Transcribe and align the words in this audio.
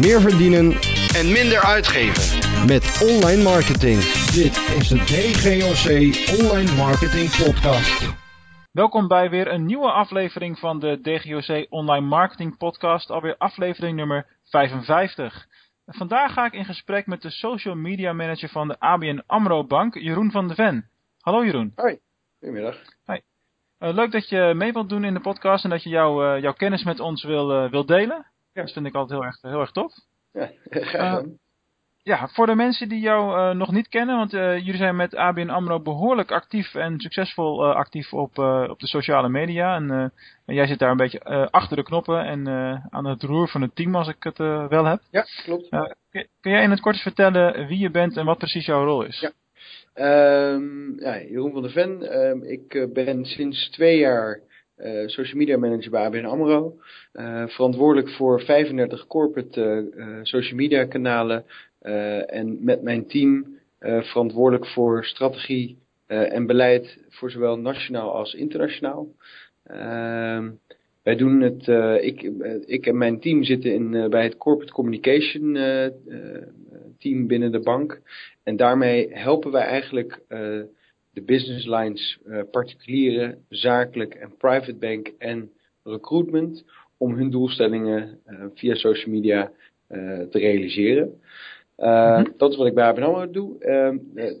meer 0.00 0.20
verdienen 0.20 0.66
en 1.18 1.26
minder 1.38 1.60
uitgeven. 1.76 2.24
met 2.66 2.84
online 3.10 3.42
marketing. 3.42 3.98
Dit 4.40 4.54
is 4.78 4.88
de 4.88 5.00
DGOC 5.10 5.86
Online 6.40 6.72
Marketing 6.84 7.28
Podcast. 7.44 7.98
Welkom 8.72 9.08
bij 9.08 9.30
weer 9.30 9.52
een 9.52 9.66
nieuwe 9.66 9.90
aflevering 9.90 10.58
van 10.58 10.80
de 10.80 11.00
DGOC 11.00 11.66
Online 11.68 12.06
Marketing 12.06 12.56
Podcast, 12.56 13.10
alweer 13.10 13.36
aflevering 13.36 13.96
nummer 13.96 14.26
55. 14.44 15.46
Vandaag 15.86 16.32
ga 16.32 16.44
ik 16.46 16.52
in 16.52 16.64
gesprek 16.64 17.06
met 17.06 17.22
de 17.22 17.30
social 17.30 17.74
media 17.74 18.12
manager 18.12 18.48
van 18.48 18.68
de 18.68 18.78
ABN 18.78 19.22
AMRO 19.26 19.64
Bank, 19.64 19.94
Jeroen 19.94 20.30
van 20.30 20.48
de 20.48 20.54
Ven. 20.54 20.90
Hallo 21.20 21.44
Jeroen. 21.44 21.72
Hoi, 21.74 21.98
goedemiddag. 22.38 22.76
Uh, 23.80 23.94
leuk 23.94 24.12
dat 24.12 24.28
je 24.28 24.52
mee 24.56 24.72
wilt 24.72 24.88
doen 24.88 25.04
in 25.04 25.14
de 25.14 25.20
podcast 25.20 25.64
en 25.64 25.70
dat 25.70 25.82
je 25.82 25.88
jou, 25.88 26.24
uh, 26.24 26.42
jouw 26.42 26.52
kennis 26.52 26.84
met 26.84 27.00
ons 27.00 27.24
wil, 27.24 27.64
uh, 27.64 27.70
wil 27.70 27.86
delen. 27.86 28.29
Ja. 28.52 28.62
Dat 28.62 28.72
vind 28.72 28.86
ik 28.86 28.94
altijd 28.94 29.20
heel 29.20 29.28
erg, 29.28 29.42
heel 29.42 29.60
erg 29.60 29.70
tof. 29.70 29.92
Ja, 30.32 30.50
graag 30.70 30.90
gedaan. 30.90 31.38
Ja, 32.02 32.28
voor 32.28 32.46
de 32.46 32.54
mensen 32.54 32.88
die 32.88 33.00
jou 33.00 33.54
nog 33.54 33.72
niet 33.72 33.88
kennen, 33.88 34.16
want 34.16 34.30
jullie 34.30 34.76
zijn 34.76 34.96
met 34.96 35.14
ABN 35.14 35.48
AMRO 35.48 35.80
behoorlijk 35.80 36.30
actief 36.30 36.74
en 36.74 37.00
succesvol 37.00 37.74
actief 37.74 38.12
op, 38.12 38.38
op 38.68 38.78
de 38.78 38.86
sociale 38.86 39.28
media. 39.28 39.74
En, 39.74 39.90
en, 40.46 40.54
jij 40.54 40.66
zit 40.66 40.78
daar 40.78 40.90
een 40.90 40.96
beetje 40.96 41.50
achter 41.50 41.76
de 41.76 41.82
knoppen 41.82 42.24
en 42.24 42.48
aan 42.90 43.04
het 43.04 43.22
roer 43.22 43.48
van 43.48 43.62
het 43.62 43.74
team 43.74 43.94
als 43.94 44.08
ik 44.08 44.22
het 44.22 44.38
wel 44.38 44.84
heb. 44.84 45.00
Ja, 45.10 45.26
klopt. 45.44 45.68
kun, 46.10 46.26
kun 46.40 46.50
jij 46.52 46.62
in 46.62 46.70
het 46.70 46.80
kort 46.80 46.96
vertellen 46.96 47.66
wie 47.66 47.78
je 47.78 47.90
bent 47.90 48.16
en 48.16 48.24
wat 48.24 48.38
precies 48.38 48.66
jouw 48.66 48.84
rol 48.84 49.02
is? 49.02 49.20
Ja. 49.20 49.32
Um, 49.94 51.00
ja, 51.00 51.20
Jeroen 51.20 51.52
van 51.52 51.62
der 51.62 51.70
Ven. 51.70 52.18
Um, 52.20 52.42
ik 52.42 52.88
ben 52.92 53.24
sinds 53.24 53.70
twee 53.70 53.98
jaar 53.98 54.40
uh, 54.84 55.08
social 55.08 55.36
media 55.36 55.58
manager 55.58 55.90
bij 55.90 56.04
ABN 56.04 56.24
AMRO. 56.24 56.76
Uh, 57.12 57.46
verantwoordelijk 57.46 58.10
voor 58.10 58.40
35 58.40 59.06
corporate 59.06 60.20
social 60.22 60.56
media 60.56 60.84
kanalen. 60.84 61.44
en 62.26 62.64
met 62.64 62.82
mijn 62.82 63.06
team 63.06 63.58
verantwoordelijk 63.80 64.66
voor 64.66 65.04
strategie 65.04 65.78
en 66.06 66.46
beleid 66.46 66.98
voor 67.08 67.30
zowel 67.30 67.58
nationaal 67.58 68.14
als 68.14 68.34
internationaal. 68.34 69.08
Um, 69.70 70.58
wij 71.02 71.16
doen 71.16 71.40
het, 71.40 71.68
ik, 72.02 72.22
ik 72.66 72.86
en 72.86 72.98
mijn 72.98 73.20
team 73.20 73.44
zitten 73.44 73.74
in, 73.74 74.10
bij 74.10 74.22
het 74.22 74.36
corporate 74.36 74.72
communication 74.72 75.52
team 76.98 77.26
binnen 77.26 77.52
de 77.52 77.60
bank. 77.60 78.00
En 78.42 78.56
daarmee 78.56 79.08
helpen 79.12 79.50
wij 79.50 79.64
eigenlijk 79.64 80.20
de 81.12 81.22
business 81.22 81.66
lines, 81.66 82.18
uh, 82.26 82.40
particulieren, 82.50 83.44
zakelijk 83.48 84.14
en 84.14 84.36
private 84.36 84.74
bank 84.74 85.12
en 85.18 85.50
recruitment 85.84 86.64
om 86.96 87.14
hun 87.14 87.30
doelstellingen 87.30 88.18
uh, 88.26 88.44
via 88.54 88.74
social 88.74 89.14
media 89.14 89.52
te 90.30 90.38
realiseren. 90.38 91.06
Mm 91.06 91.86
-hmm. 91.86 92.34
Dat 92.36 92.50
is 92.50 92.56
wat 92.56 92.66
ik 92.66 92.74
bij 92.74 92.84
ABN 92.84 93.02
AMRO 93.02 93.30
doe. 93.30 93.56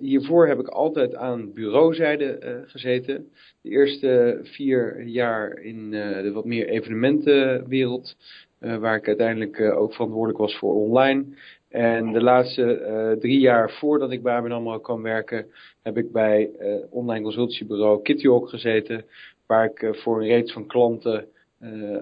hiervoor 0.00 0.48
heb 0.48 0.58
ik 0.58 0.68
altijd 0.68 1.14
aan 1.14 1.52
bureauzijde 1.52 2.62
gezeten. 2.66 3.28
De 3.60 3.68
eerste 3.68 4.38
vier 4.42 5.02
jaar 5.02 5.58
in 5.58 5.90
de 5.90 6.30
wat 6.32 6.44
meer 6.44 6.68
evenementenwereld. 6.68 8.16
waar 8.58 8.96
ik 8.96 9.06
uiteindelijk 9.06 9.60
ook 9.60 9.92
verantwoordelijk 9.92 10.38
was 10.38 10.58
voor 10.58 10.74
online. 10.74 11.24
En 11.70 12.12
de 12.12 12.22
laatste 12.22 12.80
uh, 12.80 13.20
drie 13.20 13.40
jaar 13.40 13.70
voordat 13.70 14.10
ik 14.10 14.22
bij 14.22 14.34
ABN 14.34 14.50
AMRO 14.50 14.78
kwam 14.78 15.02
werken, 15.02 15.46
heb 15.82 15.96
ik 15.96 16.12
bij 16.12 16.50
uh, 16.60 16.74
online 16.90 17.22
consultiebureau 17.22 18.02
Kittyhawk 18.02 18.48
gezeten. 18.48 19.04
Waar 19.46 19.64
ik 19.64 19.82
uh, 19.82 19.92
voor 19.92 20.20
een 20.20 20.26
reeks 20.26 20.52
van 20.52 20.66
klanten 20.66 21.24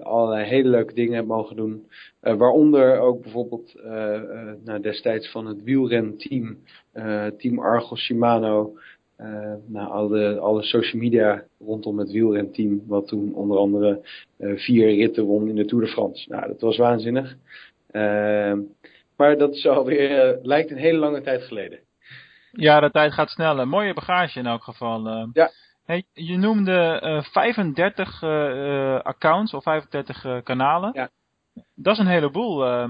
allerlei 0.03 0.45
hele 0.45 0.69
leuke 0.69 0.93
dingen 0.93 1.15
heb 1.15 1.25
mogen 1.25 1.55
doen. 1.55 1.87
waaronder 2.19 2.99
ook 2.99 3.21
bijvoorbeeld 3.21 3.73
nou, 4.63 4.79
destijds 4.81 5.31
van 5.31 5.47
het 5.47 5.63
wielrenteam, 5.63 6.57
Team 7.37 7.59
Argos 7.59 7.99
Shimano. 7.99 8.73
nou, 9.65 9.89
alle, 9.91 10.39
alle 10.39 10.63
social 10.63 11.01
media 11.01 11.43
rondom 11.65 11.99
het 11.99 12.11
wielrenteam, 12.11 12.81
wat 12.87 13.07
toen 13.07 13.33
onder 13.33 13.57
andere 13.57 13.99
vier 14.37 14.95
ritten 14.95 15.23
won 15.23 15.47
in 15.47 15.55
de 15.55 15.65
Tour 15.65 15.85
de 15.85 15.91
France. 15.91 16.29
Nou, 16.29 16.47
dat 16.47 16.61
was 16.61 16.77
waanzinnig. 16.77 17.37
Maar 19.19 19.37
dat 19.37 19.53
is 19.53 19.67
alweer, 19.67 20.35
uh, 20.35 20.43
lijkt 20.45 20.71
een 20.71 20.77
hele 20.77 20.97
lange 20.97 21.21
tijd 21.21 21.43
geleden. 21.43 21.79
Ja, 22.51 22.79
de 22.79 22.91
tijd 22.91 23.13
gaat 23.13 23.29
sneller. 23.29 23.67
Mooie 23.67 23.93
bagage 23.93 24.39
in 24.39 24.45
elk 24.45 24.63
geval. 24.63 25.07
Uh. 25.07 25.29
Ja. 25.33 25.51
Hey, 25.85 26.03
je 26.13 26.37
noemde 26.37 27.01
uh, 27.03 27.23
35 27.23 28.23
accounts 29.03 29.53
of 29.53 29.63
35 29.63 30.43
kanalen. 30.43 30.89
Ja. 30.93 31.09
Dat 31.75 31.93
is 31.93 31.99
een 31.99 32.07
heleboel. 32.07 32.87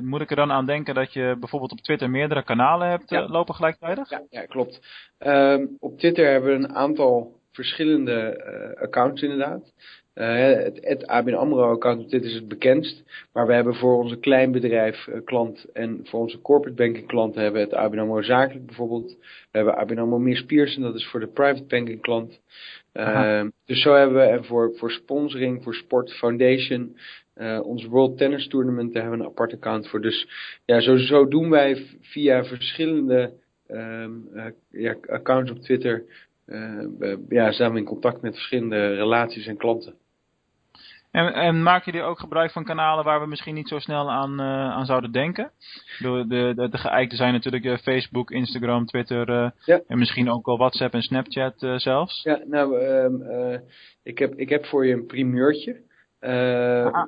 moet 0.00 0.20
ik 0.20 0.30
er 0.30 0.36
dan 0.36 0.52
aan 0.52 0.66
denken 0.66 0.94
dat 0.94 1.12
je 1.12 1.36
bijvoorbeeld 1.40 1.72
op 1.72 1.80
Twitter 1.80 2.10
meerdere 2.10 2.42
kanalen 2.42 2.88
hebt 2.88 3.10
ja. 3.10 3.28
lopen 3.28 3.54
gelijktijdig? 3.54 4.10
Ja, 4.10 4.22
ja 4.30 4.44
klopt. 4.44 4.80
Um, 5.18 5.76
op 5.78 5.98
Twitter 5.98 6.30
hebben 6.30 6.50
we 6.50 6.64
een 6.64 6.74
aantal 6.74 7.40
verschillende 7.52 8.44
accounts 8.80 9.22
inderdaad. 9.22 9.72
Uh, 10.14 10.36
het, 10.36 10.78
het 10.82 11.06
ABN 11.06 11.34
AMRO 11.34 11.70
account, 11.70 12.10
dit 12.10 12.24
is 12.24 12.34
het 12.34 12.48
bekendst. 12.48 13.02
Maar 13.32 13.46
we 13.46 13.52
hebben 13.52 13.74
voor 13.74 13.96
onze 13.96 14.16
kleinbedrijf 14.16 15.06
uh, 15.06 15.14
klant 15.24 15.66
en 15.72 16.00
voor 16.04 16.20
onze 16.20 16.40
corporate 16.40 16.82
banking 16.82 17.06
klanten 17.06 17.42
hebben 17.42 17.60
we 17.60 17.68
het 17.68 17.76
ABN 17.76 17.98
AMRO 17.98 18.22
zakelijk 18.22 18.66
bijvoorbeeld. 18.66 19.16
We 19.50 19.58
hebben 19.58 19.76
ABN 19.76 19.98
AMRO 19.98 20.18
Meers 20.18 20.44
Pearson, 20.44 20.82
dat 20.82 20.94
is 20.94 21.06
voor 21.06 21.20
de 21.20 21.26
private 21.26 21.64
banking 21.64 22.00
klant. 22.00 22.40
Uh, 22.94 23.44
dus 23.64 23.82
zo 23.82 23.94
hebben 23.94 24.16
we, 24.16 24.22
en 24.22 24.44
voor, 24.44 24.72
voor 24.76 24.90
sponsoring, 24.90 25.62
voor 25.62 25.74
Sport 25.74 26.12
Foundation, 26.12 26.96
ons 27.62 27.84
World 27.84 28.18
Tennis 28.18 28.48
Tournament, 28.48 28.92
daar 28.92 29.02
hebben 29.02 29.20
we 29.20 29.24
een 29.24 29.30
apart 29.30 29.52
account 29.52 29.88
voor. 29.88 30.00
Dus 30.00 30.28
ja, 30.64 30.80
zo, 30.80 30.96
zo 30.96 31.28
doen 31.28 31.50
wij 31.50 31.86
via 32.00 32.44
verschillende 32.44 33.32
um, 33.68 34.28
ja, 34.70 34.96
accounts 35.06 35.50
op 35.50 35.58
Twitter, 35.58 36.04
ja, 37.28 37.52
zijn 37.52 37.72
we 37.72 37.78
in 37.78 37.84
contact 37.84 38.22
met 38.22 38.34
verschillende 38.34 38.94
relaties 38.94 39.46
en 39.46 39.56
klanten. 39.56 39.94
En, 41.12 41.34
en 41.34 41.62
maak 41.62 41.84
je 41.84 42.02
ook 42.02 42.18
gebruik 42.18 42.50
van 42.50 42.64
kanalen 42.64 43.04
waar 43.04 43.20
we 43.20 43.26
misschien 43.26 43.54
niet 43.54 43.68
zo 43.68 43.78
snel 43.78 44.10
aan, 44.10 44.40
uh, 44.40 44.46
aan 44.70 44.86
zouden 44.86 45.12
denken? 45.12 45.50
De, 45.98 46.24
de, 46.28 46.52
de, 46.56 46.68
de 46.68 46.78
geëikte 46.78 47.16
zijn 47.16 47.32
natuurlijk 47.32 47.64
uh, 47.64 47.76
Facebook, 47.76 48.30
Instagram, 48.30 48.86
Twitter 48.86 49.28
uh, 49.28 49.50
ja. 49.64 49.80
en 49.86 49.98
misschien 49.98 50.30
ook 50.30 50.46
wel 50.46 50.56
WhatsApp 50.56 50.94
en 50.94 51.02
Snapchat 51.02 51.54
zelfs. 51.76 52.22
Ja, 52.22 52.42
nou, 52.46 52.84
um, 52.84 53.62
ik, 54.02 54.18
heb, 54.18 54.34
ik 54.34 54.48
heb 54.48 54.66
voor 54.66 54.86
je 54.86 54.92
een 54.92 55.06
primeurtje. 55.06 55.80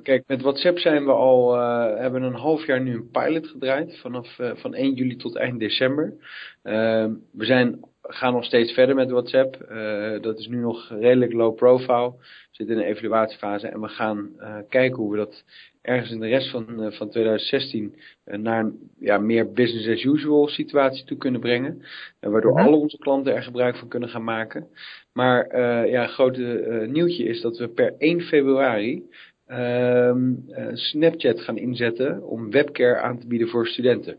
kijk, 0.03 0.25
met 0.27 0.43
WhatsApp 0.43 0.79
zijn 0.79 1.05
we 1.05 1.13
al, 1.13 1.55
hebben 1.99 2.23
een 2.23 2.35
half 2.35 2.67
jaar 2.67 2.81
nu 2.81 2.95
een 2.95 3.11
pilot 3.11 3.47
gedraaid, 3.47 3.99
vanaf 3.99 4.37
van 4.37 4.75
1 4.75 4.95
juli 4.95 5.17
tot 5.17 5.37
eind 5.37 5.61
december. 5.61 6.15
Ehm, 6.63 7.13
we 7.33 7.45
zijn 7.45 7.81
gaan 8.07 8.33
nog 8.33 8.45
steeds 8.45 8.73
verder 8.73 8.95
met 8.95 9.11
WhatsApp. 9.11 9.67
Uh, 9.71 10.21
dat 10.21 10.39
is 10.39 10.47
nu 10.47 10.57
nog 10.57 10.89
redelijk 10.89 11.33
low 11.33 11.55
profile. 11.55 12.11
We 12.11 12.49
zitten 12.51 12.77
in 12.77 12.83
een 12.83 12.89
evaluatiefase 12.89 13.69
en 13.69 13.81
we 13.81 13.89
gaan 13.89 14.31
uh, 14.39 14.57
kijken 14.69 14.97
hoe 14.97 15.11
we 15.11 15.17
dat 15.17 15.45
ergens 15.83 16.11
in 16.11 16.21
de 16.21 16.29
rest 16.29 16.51
van, 16.51 16.67
uh, 16.69 16.91
van 16.91 17.11
2016 17.11 17.95
naar 18.25 18.61
een 18.61 18.91
ja, 18.99 19.19
meer 19.19 19.53
business 19.53 19.89
as 19.89 20.05
usual 20.05 20.49
situatie 20.49 21.05
toe 21.05 21.17
kunnen 21.17 21.41
brengen. 21.41 21.83
waardoor 22.21 22.59
-hmm. 22.59 22.67
alle 22.67 22.77
onze 22.77 22.99
klanten 22.99 23.35
er 23.35 23.43
gebruik 23.43 23.77
van 23.77 23.89
kunnen 23.89 24.09
gaan 24.09 24.25
maken. 24.25 24.67
Maar 25.13 25.59
ja, 25.89 26.03
een 26.03 26.09
grote 26.09 26.87
nieuwtje 26.91 27.25
is 27.25 27.41
dat 27.41 27.59
we 27.59 27.69
per 27.69 27.95
1 27.99 28.21
februari 28.21 29.03
ehm, 29.47 30.33
Snapchat 30.73 31.41
gaan 31.41 31.57
inzetten 31.57 32.23
om 32.23 32.51
webcare 32.51 33.01
aan 33.01 33.19
te 33.19 33.27
bieden 33.27 33.49
voor 33.49 33.67
studenten. 33.67 34.19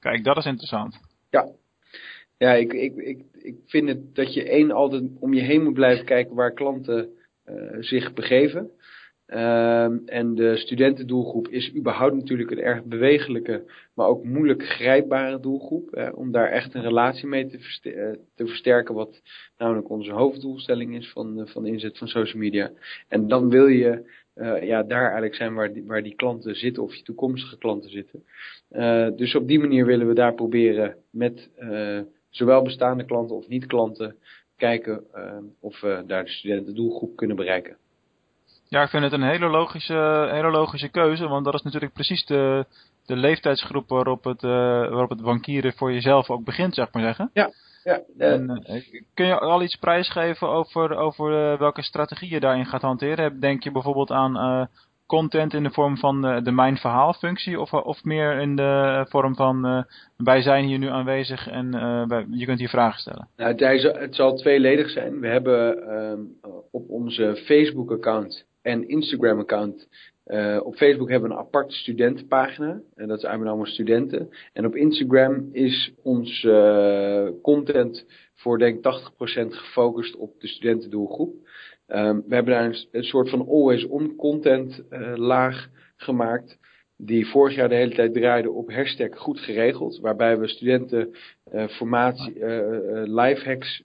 Kijk, 0.00 0.24
dat 0.24 0.36
is 0.36 0.44
interessant. 0.44 1.00
Ja, 1.30 1.48
ja, 2.36 2.52
ik, 2.52 2.72
ik, 2.72 2.96
ik, 2.96 3.18
ik 3.32 3.56
vind 3.66 3.88
het 3.88 4.14
dat 4.14 4.34
je 4.34 4.48
één 4.48 4.70
altijd 4.70 5.02
om 5.18 5.34
je 5.34 5.40
heen 5.40 5.62
moet 5.62 5.74
blijven 5.74 6.04
kijken 6.04 6.34
waar 6.34 6.52
klanten 6.52 7.08
uh, 7.46 7.76
zich 7.80 8.12
begeven. 8.12 8.70
Uh, 9.26 9.84
en 10.06 10.34
de 10.34 10.56
studentendoelgroep 10.56 11.48
is 11.48 11.74
überhaupt 11.74 12.14
natuurlijk 12.14 12.50
een 12.50 12.60
erg 12.60 12.84
bewegelijke, 12.84 13.64
maar 13.94 14.06
ook 14.06 14.24
moeilijk 14.24 14.62
grijpbare 14.62 15.40
doelgroep. 15.40 16.12
Om 16.14 16.32
daar 16.32 16.48
echt 16.48 16.74
een 16.74 16.82
relatie 16.82 17.26
mee 17.26 17.46
te, 17.46 17.58
verster 17.58 18.18
te 18.34 18.46
versterken, 18.46 18.94
wat 18.94 19.22
namelijk 19.58 19.90
onze 19.90 20.12
hoofddoelstelling 20.12 20.96
is 20.96 21.10
van, 21.10 21.38
uh, 21.38 21.46
van 21.46 21.62
de 21.62 21.68
inzet 21.68 21.98
van 21.98 22.08
social 22.08 22.42
media. 22.42 22.70
En 23.08 23.28
dan 23.28 23.48
wil 23.48 23.66
je 23.66 24.22
ja, 24.60 24.82
daar 24.82 25.04
eigenlijk 25.04 25.34
zijn 25.34 25.54
waar 25.54 25.72
die, 25.72 25.84
waar 25.84 26.02
die 26.02 26.14
klanten 26.14 26.54
zitten 26.54 26.82
of 26.82 26.94
je 26.94 27.02
toekomstige 27.02 27.58
klanten 27.58 27.90
zitten. 27.90 28.24
Dus 29.16 29.34
op 29.34 29.48
die 29.48 29.58
manier 29.58 29.86
willen 29.86 30.08
we 30.08 30.14
daar 30.14 30.34
proberen 30.34 30.96
met 31.10 31.50
zowel 32.36 32.62
bestaande 32.62 33.04
klanten 33.04 33.36
of 33.36 33.48
niet-klanten 33.48 34.16
kijken 34.56 35.04
of 35.60 35.80
we 35.80 36.04
daar 36.06 36.24
de 36.24 36.30
studentendoelgroep 36.30 37.16
kunnen 37.16 37.36
bereiken. 37.36 37.76
Ja, 38.68 38.82
ik 38.82 38.88
vind 38.88 39.02
het 39.02 39.12
een 39.12 39.22
hele 39.22 39.48
logische, 39.48 40.28
hele 40.30 40.50
logische 40.50 40.88
keuze, 40.88 41.28
want 41.28 41.44
dat 41.44 41.54
is 41.54 41.62
natuurlijk 41.62 41.92
precies 41.92 42.26
de, 42.26 42.64
de 43.06 43.16
leeftijdsgroep 43.16 43.88
waarop 43.88 44.24
het, 44.24 44.40
waarop 44.42 45.10
het 45.10 45.22
bankieren 45.22 45.72
voor 45.72 45.92
jezelf 45.92 46.30
ook 46.30 46.44
begint, 46.44 46.74
zeg 46.74 46.92
maar 46.92 47.02
zeggen. 47.02 47.30
Ja, 47.32 47.50
ja, 47.84 48.00
en, 48.18 48.62
uh, 48.70 48.82
kun 49.14 49.26
je 49.26 49.38
al 49.38 49.62
iets 49.62 49.76
prijsgeven 49.76 50.48
over, 50.48 50.96
over 50.96 51.58
welke 51.58 51.82
strategie 51.82 52.30
je 52.30 52.40
daarin 52.40 52.66
gaat 52.66 52.82
hanteren? 52.82 53.40
Denk 53.40 53.62
je 53.62 53.70
bijvoorbeeld 53.70 54.10
aan 54.10 54.68
content 55.14 55.54
in 55.54 55.62
de 55.62 55.70
vorm 55.70 55.96
van 55.96 56.26
uh, 56.26 56.42
de 56.42 56.50
mijn 56.50 56.76
verhaal 56.76 57.12
functie 57.12 57.60
of, 57.60 57.72
of 57.72 58.04
meer 58.04 58.40
in 58.40 58.56
de 58.56 59.04
vorm 59.08 59.34
van 59.34 59.86
wij 60.16 60.42
zijn 60.42 60.64
hier 60.64 60.78
nu 60.78 60.86
aanwezig 60.86 61.48
en 61.48 61.70
wij, 62.08 62.26
je 62.30 62.46
kunt 62.46 62.58
hier 62.58 62.68
vragen 62.68 63.00
stellen? 63.00 63.28
Nou, 63.36 63.54
het, 63.54 63.98
het 63.98 64.14
zal 64.14 64.36
tweeledig 64.36 64.90
zijn. 64.90 65.20
We 65.20 65.26
hebben 65.26 65.88
ehm, 65.88 66.20
op 66.70 66.88
onze 66.88 67.42
Facebook 67.44 67.90
account 67.90 68.46
en 68.62 68.88
Instagram 68.88 69.38
account 69.38 69.88
op 70.62 70.74
Facebook 70.74 71.10
hebben 71.10 71.28
we 71.28 71.34
een 71.34 71.40
aparte 71.40 71.74
studentenpagina. 71.74 72.80
En 72.94 73.08
dat 73.08 73.20
zijn 73.20 73.46
allemaal 73.46 73.66
studenten. 73.66 74.28
En 74.52 74.66
op 74.66 74.76
Instagram 74.76 75.48
is 75.52 75.92
ons 76.02 76.46
content 77.42 78.06
voor 78.34 78.58
denk 78.58 78.76
80% 78.76 78.80
gefocust 79.48 80.16
op 80.16 80.40
de 80.40 80.46
studentendoelgroep. 80.46 81.34
Um, 81.88 82.24
we 82.26 82.34
hebben 82.34 82.54
daar 82.54 82.64
een, 82.64 82.86
een 82.90 83.04
soort 83.04 83.30
van 83.30 83.48
always-on 83.48 84.14
content 84.16 84.82
uh, 84.90 85.12
laag 85.16 85.68
gemaakt. 85.96 86.58
Die 86.96 87.26
vorig 87.26 87.54
jaar 87.54 87.68
de 87.68 87.74
hele 87.74 87.94
tijd 87.94 88.14
draaide 88.14 88.50
op 88.50 88.72
hashtag 88.72 89.18
goed 89.18 89.40
geregeld. 89.40 89.98
Waarbij 90.00 90.38
we 90.38 90.48
studenten 90.48 91.14
formatie, 91.68 92.32
lifehacks 93.06 93.82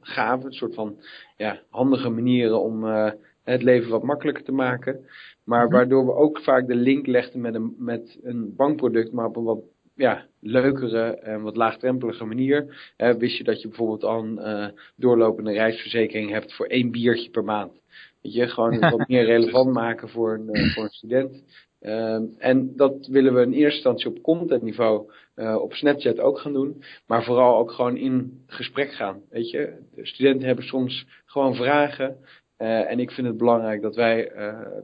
gaven. 0.00 0.46
Een 0.46 0.52
soort 0.52 0.74
van 0.74 0.96
ja, 1.36 1.60
handige 1.70 2.08
manieren 2.08 2.60
om 2.60 2.84
het 3.44 3.62
leven 3.62 3.90
wat 3.90 4.02
makkelijker 4.02 4.44
te 4.44 4.52
maken. 4.52 5.06
Maar 5.44 5.64
mhm. 5.64 5.74
waardoor 5.74 6.06
we 6.06 6.12
ook 6.12 6.40
vaak 6.40 6.66
de 6.66 6.74
link 6.74 7.06
legden 7.06 7.40
met 7.40 7.54
een, 7.54 7.74
met 7.78 8.18
een 8.22 8.54
bankproduct, 8.56 9.12
maar 9.12 9.26
op 9.26 9.36
een 9.36 9.44
wat 9.44 9.62
ja, 9.96 10.26
leukere 10.40 11.02
en 11.02 11.42
wat 11.42 11.56
laagdrempelige 11.56 12.24
manier. 12.24 12.92
wist 12.96 13.36
je 13.36 13.44
dat 13.44 13.62
je 13.62 13.68
bijvoorbeeld 13.68 14.04
al 14.04 14.22
een 14.22 14.38
uh, 14.38 14.66
doorlopende 14.96 15.52
reisverzekering 15.52 16.30
hebt 16.30 16.54
voor 16.54 16.66
één 16.66 16.90
biertje 16.90 17.30
per 17.30 17.44
maand. 17.44 17.72
Weet 18.22 18.34
je, 18.34 18.48
gewoon 18.48 18.78
wat 18.78 19.08
meer 19.08 19.24
relevant 19.24 19.72
maken 19.72 20.08
voor 20.08 20.34
een, 20.34 20.48
uh, 20.56 20.74
voor 20.74 20.84
een 20.84 20.90
student. 20.90 21.44
Uh, 21.80 22.20
en 22.38 22.76
dat 22.76 23.06
willen 23.06 23.34
we 23.34 23.42
in 23.42 23.52
eerste 23.52 23.74
instantie 23.74 24.08
op 24.08 24.22
contentniveau 24.22 25.12
uh, 25.36 25.56
op 25.60 25.72
Snapchat 25.72 26.20
ook 26.20 26.38
gaan 26.38 26.52
doen. 26.52 26.82
Maar 27.06 27.24
vooral 27.24 27.58
ook 27.58 27.70
gewoon 27.70 27.96
in 27.96 28.44
gesprek 28.46 28.92
gaan. 28.92 29.22
Weet 29.30 29.50
je, 29.50 29.78
de 29.94 30.06
studenten 30.06 30.46
hebben 30.46 30.64
soms 30.64 31.06
gewoon 31.24 31.54
vragen. 31.54 32.16
En 32.56 32.98
ik 32.98 33.10
vind 33.10 33.26
het 33.26 33.36
belangrijk 33.36 33.82
dat 33.82 33.94
wij 33.94 34.32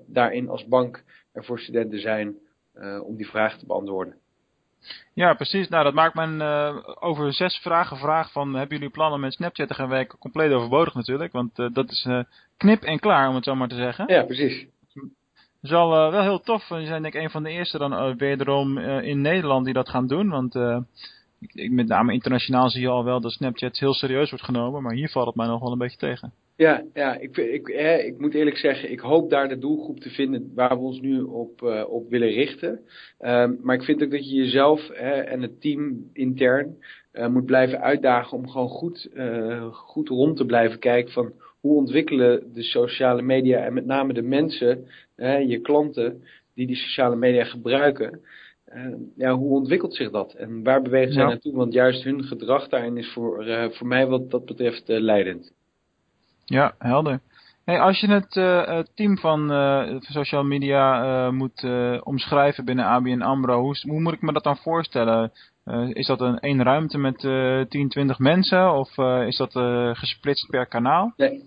daarin 0.07 0.49
als 0.49 0.67
bank 0.67 1.05
er 1.33 1.45
voor 1.45 1.59
studenten 1.59 2.01
zijn 2.01 2.39
om 3.05 3.17
die 3.17 3.29
vragen 3.29 3.59
te 3.59 3.67
beantwoorden. 3.67 4.22
Ja, 5.15 5.35
precies. 5.35 5.69
Nou, 5.69 5.85
dat 5.85 5.95
maakt 5.95 6.15
mijn 6.15 6.43
over 7.01 7.33
zes 7.33 7.57
vragen 7.57 7.97
vraag 7.97 8.33
van 8.33 8.55
hebben 8.55 8.77
jullie 8.77 8.93
plannen 8.93 9.21
met 9.21 9.33
Snapchat 9.33 9.69
te 9.69 9.75
gaan 9.75 9.89
werken 9.89 10.19
compleet 10.19 10.53
overbodig 10.53 10.95
natuurlijk. 10.95 11.33
Want 11.33 11.57
dat 11.57 11.91
is 11.91 12.09
knip 12.57 12.83
en 12.83 12.99
klaar 12.99 13.29
om 13.29 13.35
het 13.35 13.45
zo 13.45 13.55
maar 13.55 13.69
te 13.69 13.75
zeggen. 13.75 14.05
Ja, 14.09 14.23
precies. 14.23 14.67
Het 14.93 15.71
is 15.71 15.77
wel, 15.77 16.11
wel 16.11 16.23
heel 16.23 16.41
tof. 16.41 16.69
We 16.69 16.87
zijn 16.87 17.03
denk 17.03 17.15
ik 17.15 17.23
een 17.23 17.31
van 17.31 17.43
de 17.43 17.51
eerste 17.51 17.79
dan 17.79 18.17
wederom 18.17 18.79
in 18.79 19.21
Nederland 19.21 19.65
die 19.65 19.75
dat 19.75 19.89
gaan 19.89 20.07
doen. 20.07 20.29
Want 20.29 20.55
ik, 21.41 21.71
met 21.71 21.89
name 21.89 22.13
internationaal 22.13 22.71
zie 22.71 22.81
je 22.81 22.89
al 22.89 23.05
wel 23.05 23.21
dat 23.21 23.33
Snapchat 23.33 23.79
heel 23.79 23.95
serieus 23.95 24.31
wordt 24.31 24.45
genomen. 24.45 24.83
Maar 24.83 24.95
hier 24.95 25.09
valt 25.09 25.27
het 25.27 25.37
mij 25.37 25.47
nog 25.47 25.61
wel 25.61 25.73
een 25.73 25.79
beetje 25.79 25.99
tegen. 25.99 26.33
Ja, 26.63 26.83
ja 26.95 27.19
ik, 27.19 27.37
ik, 27.37 27.67
hè, 27.67 27.97
ik 27.97 28.19
moet 28.19 28.35
eerlijk 28.35 28.57
zeggen, 28.57 28.91
ik 28.91 29.01
hoop 29.01 29.31
daar 29.31 29.49
de 29.49 29.59
doelgroep 29.59 30.01
te 30.01 30.11
vinden 30.11 30.53
waar 30.55 30.79
we 30.79 30.85
ons 30.85 31.01
nu 31.01 31.21
op, 31.21 31.63
uh, 31.63 31.85
op 31.89 32.11
willen 32.11 32.29
richten. 32.29 32.81
Um, 33.21 33.59
maar 33.63 33.75
ik 33.75 33.83
vind 33.83 34.03
ook 34.03 34.11
dat 34.11 34.31
je 34.31 34.37
jezelf 34.37 34.89
hè, 34.93 35.11
en 35.11 35.43
het 35.43 35.61
team 35.61 36.11
intern 36.13 36.77
uh, 37.13 37.27
moet 37.27 37.45
blijven 37.45 37.81
uitdagen 37.81 38.39
om 38.39 38.49
gewoon 38.49 38.69
goed, 38.69 39.09
uh, 39.15 39.65
goed 39.73 40.09
rond 40.09 40.37
te 40.37 40.47
blijven 40.47 40.79
kijken 40.79 41.13
van 41.13 41.33
hoe 41.61 41.77
ontwikkelen 41.77 42.53
de 42.53 42.63
sociale 42.63 43.23
media 43.23 43.65
en 43.65 43.73
met 43.73 43.87
name 43.87 44.13
de 44.13 44.23
mensen, 44.23 44.87
hè, 45.17 45.37
je 45.37 45.61
klanten 45.61 46.23
die 46.55 46.67
die 46.67 46.77
sociale 46.77 47.17
media 47.17 47.45
gebruiken. 47.45 48.21
ja, 49.17 49.35
hoe 49.35 49.55
ontwikkelt 49.55 49.95
zich 49.95 50.11
dat? 50.11 50.35
En 50.35 50.63
waar 50.63 50.83
bewegen 50.83 51.13
zij 51.13 51.25
naartoe? 51.25 51.55
Want 51.55 51.73
juist 51.73 52.05
hun 52.05 52.25
gedrag 52.25 52.69
daarin 52.69 52.97
is 52.97 53.13
voor, 53.13 53.45
voor 53.73 53.87
mij 53.87 54.07
wat 54.07 54.31
dat 54.31 54.45
betreft 54.45 54.83
leidend. 54.87 55.53
Ja, 56.45 56.75
helder. 56.79 57.21
Als 57.65 58.01
je 58.01 58.11
het 58.11 58.37
uh, 58.37 58.79
team 58.95 59.19
van 59.19 59.53
uh, 59.53 59.97
social 60.01 60.45
media 60.45 61.31
moet 61.31 61.67
omschrijven 62.03 62.65
binnen 62.65 62.85
ABN 62.85 63.21
AMRO, 63.21 63.61
hoe, 63.61 63.77
hoe, 63.89 64.01
moet 64.01 64.13
ik 64.13 64.23
me 64.23 64.33
dat 64.33 64.45
dan 64.45 64.57
voorstellen? 64.57 65.33
is 65.93 66.07
dat 66.07 66.21
een 66.21 66.39
één 66.39 66.63
ruimte 66.63 66.99
met 66.99 67.19
10, 67.69 67.89
20 67.89 68.19
mensen 68.19 68.73
of 68.73 68.99
is 69.27 69.37
dat 69.37 69.53
gesplitst 69.99 70.51
per 70.51 70.67
kanaal? 70.67 71.13
Nee, 71.17 71.45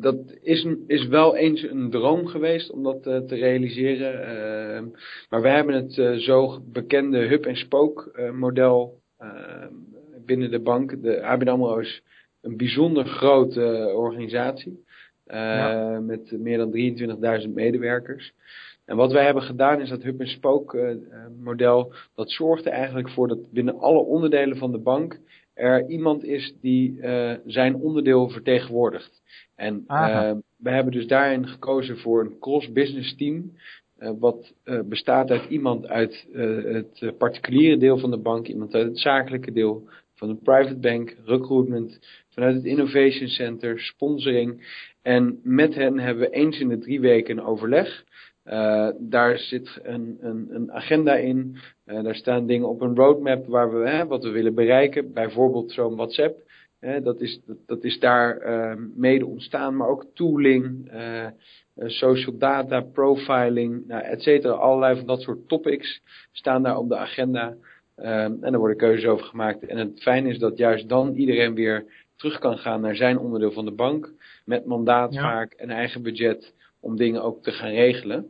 dat 0.00 0.16
is, 0.42 0.66
is 0.86 1.06
wel 1.06 1.36
eens 1.36 1.62
een 1.62 1.90
droom 1.90 2.26
geweest 2.26 2.70
om 2.70 2.82
dat 2.82 3.02
te 3.02 3.34
realiseren. 3.34 4.94
maar 5.28 5.42
wij 5.42 5.54
hebben 5.54 5.74
het 5.74 6.22
zo 6.22 6.60
bekende 6.72 7.18
hub-en-spook 7.18 8.20
model 8.32 9.00
binnen 10.26 10.50
de 10.50 10.60
bank. 10.60 11.02
De 11.02 11.22
ABN 11.22 11.48
AMRO 11.48 11.78
is 11.78 12.02
een 12.44 12.56
bijzonder 12.56 13.06
grote 13.06 13.92
organisatie. 13.96 14.82
Uh, 15.26 15.98
Met 15.98 16.32
meer 16.32 16.58
dan 16.58 17.42
23.000 17.46 17.48
medewerkers. 17.54 18.32
En 18.84 18.96
wat 18.96 19.12
wij 19.12 19.24
hebben 19.24 19.42
gedaan 19.42 19.80
is 19.80 19.88
dat 19.88 20.02
hub 20.02 20.20
en 20.20 20.26
spoke 20.26 20.78
uh, 20.78 21.18
model. 21.42 21.92
Dat 22.14 22.30
zorgt 22.30 22.66
er 22.66 22.72
eigenlijk 22.72 23.10
voor 23.10 23.28
dat 23.28 23.52
binnen 23.52 23.78
alle 23.78 23.98
onderdelen 23.98 24.56
van 24.56 24.72
de 24.72 24.78
bank 24.78 25.18
er 25.54 25.88
iemand 25.88 26.24
is 26.24 26.54
die 26.60 26.96
uh, 26.96 27.32
zijn 27.46 27.74
onderdeel 27.74 28.28
vertegenwoordigt. 28.28 29.22
En 29.56 29.84
we 30.56 30.70
hebben 30.70 30.92
dus 30.92 31.06
daarin 31.06 31.46
gekozen 31.46 31.98
voor 31.98 32.20
een 32.20 32.38
cross-business 32.40 33.16
team. 33.16 33.52
wat 34.18 34.54
bestaat 34.84 35.30
uit 35.30 35.44
iemand 35.48 35.88
uit 35.88 36.26
het 36.32 37.18
particuliere 37.18 37.76
deel 37.76 37.98
van 37.98 38.10
de 38.10 38.18
bank, 38.18 38.46
iemand 38.46 38.74
uit 38.74 38.86
het 38.86 38.98
zakelijke 38.98 39.52
deel 39.52 39.88
van 40.14 40.28
de 40.28 40.36
private 40.42 40.78
bank, 40.78 41.16
recruitment, 41.24 41.98
vanuit 42.28 42.54
het 42.54 42.64
Innovation 42.64 43.28
Center, 43.28 43.80
sponsoring. 43.80 44.82
En 45.02 45.40
met 45.42 45.74
hen 45.74 45.98
hebben 45.98 46.22
we 46.22 46.30
eens 46.30 46.60
in 46.60 46.68
de 46.68 46.78
drie 46.78 47.00
weken 47.00 47.38
een 47.38 47.44
overleg. 47.44 48.04
Uh, 48.46 48.88
daar 48.98 49.38
zit 49.38 49.80
een, 49.82 50.16
een, 50.20 50.46
een 50.50 50.72
agenda 50.72 51.14
in. 51.14 51.56
Uh, 51.86 52.02
daar 52.02 52.14
staan 52.14 52.46
dingen 52.46 52.68
op 52.68 52.80
een 52.80 52.96
roadmap 52.96 53.46
waar 53.46 53.72
we 53.72 53.88
hè, 53.88 54.06
wat 54.06 54.24
we 54.24 54.30
willen 54.30 54.54
bereiken. 54.54 55.12
Bijvoorbeeld 55.12 55.72
zo'n 55.72 55.96
WhatsApp. 55.96 56.42
Hè, 56.80 57.00
dat, 57.00 57.20
is, 57.20 57.40
dat, 57.66 57.84
is 57.84 57.98
daar 57.98 58.46
uh, 58.46 58.84
mede 58.94 59.26
ontstaan, 59.26 59.76
maar 59.76 59.88
ook 59.88 60.06
tooling, 60.14 60.92
social 61.76 62.38
data, 62.38 62.80
profiling, 62.80 63.86
nou, 63.86 64.02
et 64.02 64.22
cetera. 64.22 64.52
Allerlei 64.52 64.96
van 64.96 65.06
dat 65.06 65.20
soort 65.20 65.48
topics 65.48 66.00
staan 66.32 66.62
daar 66.62 66.78
op 66.78 66.88
de 66.88 66.96
agenda. 66.96 67.56
En 67.96 68.40
daar 68.40 68.58
worden 68.58 68.76
keuzes 68.76 69.06
over 69.06 69.26
gemaakt. 69.26 69.66
En 69.66 69.76
het 69.76 70.02
fijne 70.02 70.28
is 70.28 70.38
dat 70.38 70.58
juist 70.58 70.88
dan 70.88 71.14
iedereen 71.14 71.54
weer 71.54 71.84
terug 72.16 72.38
kan 72.38 72.58
gaan 72.58 72.80
naar 72.80 72.96
zijn 72.96 73.18
onderdeel 73.18 73.52
van 73.52 73.64
de 73.64 73.74
bank. 73.74 74.12
Met 74.44 74.64
mandaat 74.64 75.14
vaak 75.14 75.52
en 75.52 75.70
eigen 75.70 76.02
budget 76.02 76.54
om 76.80 76.96
dingen 76.96 77.22
ook 77.22 77.42
te 77.42 77.50
gaan 77.50 77.70
regelen. 77.70 78.26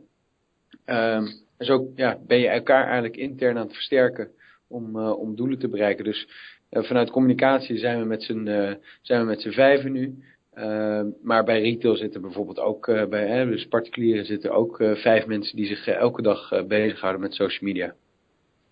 Um, 0.85 1.43
en 1.57 1.65
zo 1.65 1.91
ja, 1.95 2.17
ben 2.27 2.39
je 2.39 2.47
elkaar 2.47 2.83
eigenlijk 2.83 3.17
intern 3.17 3.57
aan 3.57 3.65
het 3.65 3.73
versterken 3.73 4.29
om, 4.67 4.97
uh, 4.97 5.19
om 5.19 5.35
doelen 5.35 5.59
te 5.59 5.67
bereiken. 5.67 6.03
Dus 6.03 6.27
uh, 6.71 6.83
vanuit 6.83 7.09
communicatie 7.09 7.77
zijn 7.77 7.99
we 7.99 8.05
met 8.05 8.23
z'n 8.23 8.47
uh, 8.47 8.73
zijn 9.01 9.19
we 9.21 9.25
met 9.25 9.41
z'n 9.41 9.51
vijven 9.51 9.91
nu. 9.91 10.23
Ehm, 10.53 11.07
maar 11.23 11.43
bij 11.43 11.61
retail 11.61 11.95
zitten 11.95 12.21
bijvoorbeeld 12.21 12.59
ook, 12.59 12.85
bij, 13.09 13.27
hè, 13.27 13.45
dus 13.45 13.67
particulieren 13.67 14.25
zitten 14.25 14.51
ook 14.51 14.77
vijf 14.77 15.25
mensen 15.25 15.55
die 15.55 15.65
zich 15.65 15.87
elke 15.87 16.21
dag 16.21 16.65
bezighouden 16.67 17.21
met 17.21 17.33
social 17.33 17.69
media. 17.69 17.95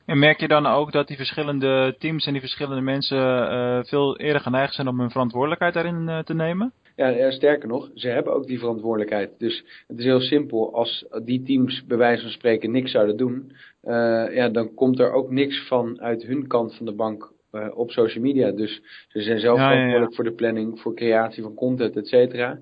En 0.06 0.20
merk 0.20 0.40
je 0.40 0.48
dan 0.48 0.66
ook 0.66 0.92
dat 0.92 1.08
die 1.08 1.18
verschillende 1.18 1.96
teams 2.00 2.26
en 2.26 2.32
die 2.32 2.42
verschillende 2.42 2.82
mensen 2.82 3.18
uh, 3.18 3.80
veel 3.84 4.18
eerder 4.18 4.42
geneigd 4.42 4.74
zijn 4.74 4.88
om 4.88 5.00
hun 5.00 5.12
verantwoordelijkheid 5.12 5.74
daarin 5.74 6.08
uh, 6.08 6.20
te 6.20 6.34
nemen? 6.34 6.74
Ja, 6.96 7.32
sterker 7.32 7.68
nog, 7.68 7.90
ze 7.96 8.08
hebben 8.08 8.34
ook 8.34 8.48
die 8.48 8.60
verantwoordelijkheid. 8.60 9.32
Dus 9.38 9.84
het 9.88 10.00
is 10.00 10.06
heel 10.06 10.20
simpel. 10.20 10.74
Als 10.74 11.06
die 11.24 11.44
teams 11.44 11.86
bij 11.86 11.98
wijze 11.98 12.22
van 12.22 12.32
spreken 12.32 12.72
niks 12.72 12.92
zouden 12.92 13.18
doen, 13.18 13.52
uh, 13.84 14.36
ja, 14.36 14.50
dan 14.50 14.74
komt 14.74 15.00
er 15.00 15.12
ook 15.12 15.32
niks 15.32 15.68
van 15.68 16.02
uit 16.02 16.24
hun 16.24 16.48
kant 16.48 16.76
van 16.76 16.86
de 16.86 16.94
bank 16.94 17.32
op 17.74 17.92
social 17.92 18.24
media. 18.24 18.52
Dus 18.52 18.82
ze 19.08 19.22
zijn 19.22 19.40
zelf 19.40 19.58
ja, 19.58 19.64
verantwoordelijk 19.64 20.10
ja, 20.10 20.16
voor 20.16 20.24
de 20.24 20.34
planning, 20.34 20.80
voor 20.80 20.96
creatie 20.96 21.44
van 21.44 21.54
content, 21.54 21.96
et 21.96 22.08
cetera. 22.08 22.60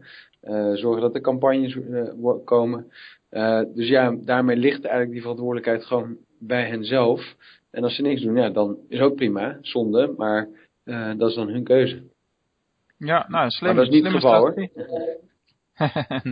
zorgen 0.74 1.02
dat 1.02 1.16
er 1.16 1.22
campagnes 1.22 1.78
komen. 2.46 2.92
dus 3.74 3.88
ja, 3.88 4.16
daarmee 4.22 4.56
ligt 4.56 4.84
eigenlijk 4.84 5.12
die 5.12 5.22
verantwoordelijkheid 5.22 5.86
gewoon 5.86 6.18
bij 6.42 6.68
henzelf. 6.68 7.36
En 7.72 7.84
als 7.84 7.96
ze 7.96 8.02
niks 8.02 8.22
doen, 8.22 8.36
ja, 8.36 8.50
dan 8.50 8.78
is 8.90 9.00
ook 9.00 9.16
prima, 9.16 9.58
zonde, 9.62 10.14
maar 10.18 10.48
uh, 10.86 11.12
dat 11.18 11.30
is 11.30 11.36
dan 11.36 11.48
hun 11.48 11.64
keuze. 11.64 12.04
Ja, 12.98 13.26
nou, 13.28 13.50
slim. 13.50 13.76
Maar 13.76 13.84
dat 13.84 13.94
is 13.94 14.02
niet 14.02 14.04
het 14.04 14.14
geval 14.14 14.40
hoor. 14.40 14.54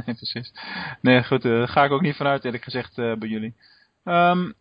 nee, 0.05 0.15
precies. 0.15 0.53
Nee, 1.01 1.23
goed, 1.23 1.41
daar 1.41 1.61
uh, 1.61 1.67
ga 1.67 1.83
ik 1.83 1.91
ook 1.91 2.01
niet 2.01 2.15
vanuit 2.15 2.45
eerlijk 2.45 2.63
gezegd 2.63 2.97
uh, 2.97 3.15
bij 3.15 3.29
jullie. 3.29 3.53
Um, 4.03 4.53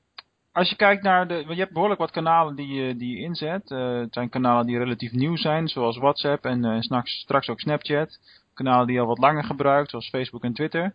als 0.52 0.68
je 0.68 0.76
kijkt 0.76 1.02
naar 1.02 1.28
de, 1.28 1.44
je 1.48 1.54
hebt 1.54 1.72
behoorlijk 1.72 2.00
wat 2.00 2.10
kanalen 2.10 2.56
die, 2.56 2.96
die 2.96 3.16
je 3.16 3.22
inzet. 3.22 3.68
het 3.68 4.12
zijn 4.12 4.28
kanalen 4.28 4.66
die 4.66 4.78
relatief 4.78 5.12
nieuw 5.12 5.36
zijn, 5.36 5.68
zoals 5.68 5.98
WhatsApp 5.98 6.44
en 6.44 6.82
straks, 6.82 7.20
straks 7.20 7.48
ook 7.48 7.60
Snapchat. 7.60 8.18
Kanalen 8.54 8.86
die 8.86 8.94
je 8.94 9.00
al 9.00 9.06
wat 9.06 9.18
langer 9.18 9.44
gebruikt, 9.44 9.90
zoals 9.90 10.08
Facebook 10.08 10.44
en 10.44 10.52
Twitter. 10.52 10.94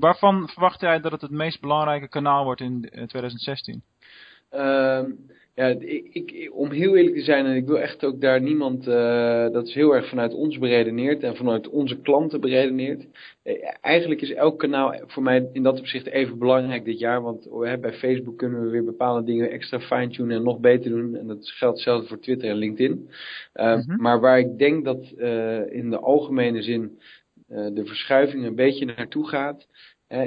Waarvan 0.00 0.48
verwacht 0.48 0.80
jij 0.80 1.00
dat 1.00 1.12
het 1.12 1.20
het 1.20 1.30
meest 1.30 1.60
belangrijke 1.60 2.08
kanaal 2.08 2.44
wordt 2.44 2.60
in 2.60 2.88
2016? 3.06 3.82
Ehm, 4.50 5.10
ja, 5.54 5.66
ik, 5.66 6.08
ik, 6.12 6.50
om 6.54 6.70
heel 6.70 6.96
eerlijk 6.96 7.14
te 7.14 7.22
zijn, 7.22 7.46
en 7.46 7.56
ik 7.56 7.66
wil 7.66 7.78
echt 7.78 8.04
ook 8.04 8.20
daar 8.20 8.40
niemand, 8.40 8.88
uh, 8.88 9.50
dat 9.50 9.66
is 9.66 9.74
heel 9.74 9.94
erg 9.94 10.08
vanuit 10.08 10.34
ons 10.34 10.58
beredeneerd 10.58 11.22
en 11.22 11.36
vanuit 11.36 11.68
onze 11.68 12.00
klanten 12.00 12.40
beredeneerd. 12.40 13.06
Uh, 13.44 13.54
eigenlijk 13.80 14.20
is 14.20 14.32
elk 14.32 14.58
kanaal 14.58 14.94
voor 15.06 15.22
mij 15.22 15.48
in 15.52 15.62
dat 15.62 15.78
opzicht 15.78 16.06
even 16.06 16.38
belangrijk 16.38 16.84
dit 16.84 16.98
jaar, 16.98 17.22
want 17.22 17.46
uh, 17.46 17.74
bij 17.80 17.92
Facebook 17.92 18.38
kunnen 18.38 18.62
we 18.62 18.70
weer 18.70 18.84
bepaalde 18.84 19.24
dingen 19.24 19.50
extra 19.50 19.80
fine-tunen 19.80 20.36
en 20.36 20.42
nog 20.42 20.60
beter 20.60 20.90
doen. 20.90 21.14
En 21.14 21.26
dat 21.26 21.50
geldt 21.50 21.76
hetzelfde 21.76 22.08
voor 22.08 22.20
Twitter 22.20 22.48
en 22.48 22.56
LinkedIn. 22.56 22.92
Mm 22.92 23.08
-hmm. 23.54 23.96
Maar 23.96 24.20
waar 24.20 24.38
ik 24.38 24.58
denk 24.58 24.84
dat 24.84 25.04
in 25.70 25.90
de 25.90 25.98
algemene 25.98 26.62
zin 26.62 26.98
de 27.52 27.82
verschuiving 27.84 28.44
een 28.44 28.54
beetje 28.54 28.84
naartoe 28.84 29.28
gaat, 29.28 29.66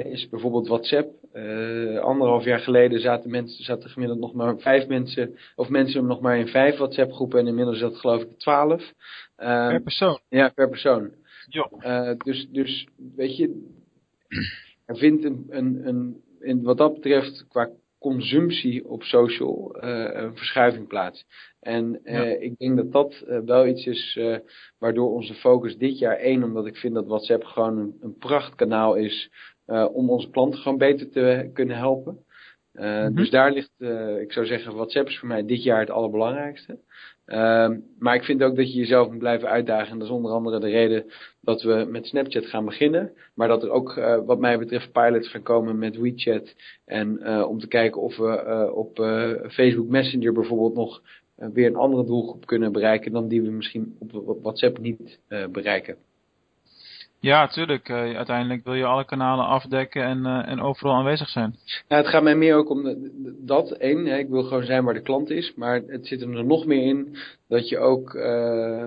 is 0.04 0.28
bijvoorbeeld 0.28 0.68
WhatsApp. 0.68 1.14
Uh, 1.32 1.98
anderhalf 1.98 2.44
jaar 2.44 2.58
geleden 2.58 3.00
zaten, 3.00 3.30
mensen, 3.30 3.64
zaten 3.64 3.90
gemiddeld 3.90 4.20
nog 4.20 4.34
maar 4.34 4.58
vijf 4.58 4.86
mensen, 4.86 5.38
of 5.54 5.68
mensen 5.68 6.06
nog 6.06 6.20
maar 6.20 6.38
in 6.38 6.48
vijf 6.48 6.76
WhatsApp 6.76 7.12
groepen 7.12 7.38
en 7.40 7.46
inmiddels 7.46 7.78
dat 7.78 7.96
geloof 7.96 8.22
ik 8.22 8.38
twaalf. 8.38 8.92
Uh, 9.38 9.68
per 9.68 9.82
persoon? 9.82 10.20
Ja, 10.28 10.48
per 10.48 10.68
persoon. 10.68 11.10
Uh, 11.80 12.12
dus, 12.24 12.48
dus, 12.50 12.86
weet 13.16 13.36
je, 13.36 13.74
er 14.86 14.96
vindt 14.96 15.24
een, 15.24 15.46
een, 15.48 15.86
een, 15.86 16.22
in 16.40 16.62
wat 16.62 16.78
dat 16.78 16.94
betreft 16.94 17.46
qua 17.48 17.70
consumptie 18.06 18.88
op 18.88 19.02
social 19.02 19.76
een 19.80 20.36
verschuiving 20.36 20.86
plaats. 20.86 21.26
En 21.60 22.00
ja. 22.04 22.24
ik 22.24 22.58
denk 22.58 22.76
dat 22.76 22.92
dat 22.92 23.24
wel 23.44 23.66
iets 23.66 23.86
is 23.86 24.18
waardoor 24.78 25.10
onze 25.10 25.34
focus 25.34 25.76
dit 25.76 25.98
jaar 25.98 26.16
één, 26.16 26.42
omdat 26.42 26.66
ik 26.66 26.76
vind 26.76 26.94
dat 26.94 27.06
WhatsApp 27.06 27.44
gewoon 27.44 27.78
een, 27.78 27.96
een 28.00 28.16
prachtkanaal 28.16 28.94
is 28.94 29.30
om 29.92 30.10
onze 30.10 30.30
klanten 30.30 30.58
gewoon 30.58 30.78
beter 30.78 31.10
te 31.10 31.50
kunnen 31.52 31.76
helpen. 31.76 32.25
Uh, 32.76 32.82
mm 32.82 33.06
-hmm. 33.06 33.14
Dus 33.14 33.30
daar 33.30 33.52
ligt, 33.52 33.72
uh, 33.78 34.20
ik 34.20 34.32
zou 34.32 34.46
zeggen, 34.46 34.74
WhatsApp 34.74 35.08
is 35.08 35.18
voor 35.18 35.28
mij 35.28 35.46
dit 35.46 35.62
jaar 35.62 35.80
het 35.80 35.90
allerbelangrijkste. 35.90 36.78
Uh, 37.26 37.70
maar 37.98 38.14
ik 38.14 38.24
vind 38.24 38.42
ook 38.42 38.56
dat 38.56 38.72
je 38.72 38.78
jezelf 38.78 39.08
moet 39.08 39.18
blijven 39.18 39.48
uitdagen. 39.48 39.92
En 39.92 39.98
dat 39.98 40.08
is 40.08 40.14
onder 40.14 40.32
andere 40.32 40.60
de 40.60 40.68
reden 40.68 41.04
dat 41.40 41.62
we 41.62 41.86
met 41.90 42.06
Snapchat 42.06 42.46
gaan 42.46 42.64
beginnen. 42.64 43.12
Maar 43.34 43.48
dat 43.48 43.62
er 43.62 43.70
ook, 43.70 43.94
wat 44.26 44.38
mij 44.38 44.58
betreft, 44.58 44.92
pilots 44.92 45.28
gaan 45.28 45.42
komen 45.42 45.78
met 45.78 45.96
WeChat. 45.96 46.54
En 46.84 47.28
om 47.46 47.58
te 47.58 47.68
kijken 47.68 48.00
of 48.00 48.16
we 48.16 48.70
op 48.74 48.96
Facebook 49.50 49.88
Messenger 49.88 50.32
bijvoorbeeld 50.32 50.74
nog 50.74 51.02
weer 51.34 51.66
een 51.66 51.76
andere 51.76 52.04
doelgroep 52.04 52.46
kunnen 52.46 52.72
bereiken 52.72 53.12
dan 53.12 53.28
die 53.28 53.42
we 53.42 53.50
misschien 53.50 53.96
op 54.00 54.38
WhatsApp 54.42 54.78
niet 54.78 55.20
bereiken. 55.50 55.96
Ja, 57.20 57.46
tuurlijk. 57.46 57.88
Uh, 57.88 57.96
uiteindelijk 57.96 58.64
wil 58.64 58.74
je 58.74 58.84
alle 58.84 59.04
kanalen 59.04 59.46
afdekken 59.46 60.02
en, 60.02 60.18
uh, 60.18 60.48
en 60.48 60.60
overal 60.60 60.94
aanwezig 60.94 61.28
zijn. 61.28 61.56
Nou, 61.88 62.02
het 62.02 62.10
gaat 62.10 62.22
mij 62.22 62.36
meer 62.36 62.54
ook 62.54 62.70
om 62.70 62.82
de, 62.82 63.36
dat. 63.44 63.70
één, 63.70 64.06
hè, 64.06 64.18
ik 64.18 64.28
wil 64.28 64.42
gewoon 64.42 64.64
zijn 64.64 64.84
waar 64.84 64.94
de 64.94 65.02
klant 65.02 65.30
is. 65.30 65.52
Maar 65.54 65.82
het 65.86 66.06
zit 66.06 66.20
er 66.20 66.44
nog 66.44 66.66
meer 66.66 66.82
in 66.82 67.16
dat 67.48 67.68
je 67.68 67.78
ook 67.78 68.14
uh, 68.14 68.84